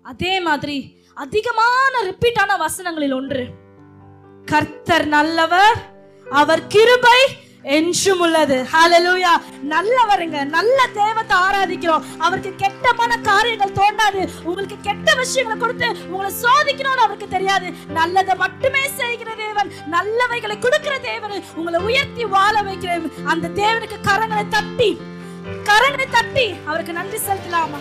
[0.03, 0.77] அதே மாதிரி
[1.25, 3.45] அதிகமான ரிப்பீட்டான வசனங்களில் ஒன்று.
[4.51, 5.79] கர்த்தர் நல்லவர்
[6.41, 7.21] அவர் கிருபை
[7.77, 8.57] என்றும் உள்ளது.
[8.73, 9.33] ஹalleluya
[9.73, 12.07] நல்லவருங்க நல்ல தேவத்தை ஆராதிக்கிறோம்.
[12.25, 17.69] அவருக்கு கெட்டமான காரியங்கள் தோண்டாது உங்களுக்கு கெட்ட விஷயங்களை கொடுத்து உங்களை சோதிக்கணும்னு அவருக்கு தெரியாது.
[17.99, 22.93] நல்லதை மட்டுமே செய்கிற தேவன் நல்லவைகளை கொடுக்கிற தேவன் உங்களை உயர்த்தி வாழ வைக்கிற
[23.35, 24.91] அந்த தேவனுக்கு கரங்களை தட்டி
[25.71, 27.81] கரங்களை தட்டி அவருக்கு நன்றி செலுத்தலாமா?